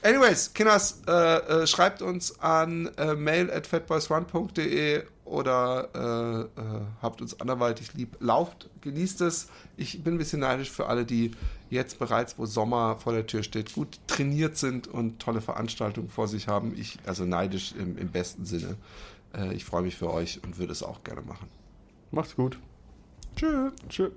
[0.03, 1.13] Anyways, Kinders, äh,
[1.63, 5.89] äh, schreibt uns an äh, mail at fatboysrun.de oder
[6.57, 8.17] äh, äh, habt uns anderweitig lieb.
[8.21, 9.49] Lauft, genießt es.
[9.77, 11.33] Ich bin ein bisschen neidisch für alle, die
[11.71, 16.29] jetzt bereits, wo Sommer vor der Tür steht, gut trainiert sind und tolle Veranstaltungen vor
[16.29, 16.75] sich haben.
[16.77, 18.77] Ich, also neidisch im, im besten Sinne.
[19.35, 21.49] Äh, ich freue mich für euch und würde es auch gerne machen.
[22.11, 22.59] Mach's gut.
[23.37, 23.71] Tschö.
[23.89, 24.11] Tschö.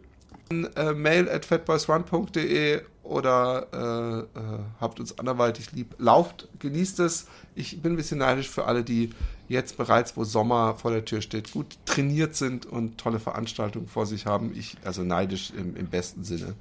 [0.49, 5.95] Äh, mail at fatboysrun.de oder äh, äh, habt uns anderweitig lieb.
[5.97, 7.28] Lauft, genießt es.
[7.56, 9.12] Ich bin ein bisschen neidisch für alle, die
[9.47, 14.05] jetzt bereits, wo Sommer vor der Tür steht, gut trainiert sind und tolle Veranstaltungen vor
[14.05, 14.53] sich haben.
[14.55, 16.55] Ich, also neidisch im, im besten Sinne.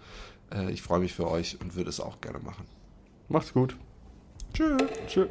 [0.53, 2.67] Äh, ich freue mich für euch und würde es auch gerne machen.
[3.29, 3.77] Macht's gut.
[4.53, 4.77] Tschö.
[5.07, 5.27] Tschö.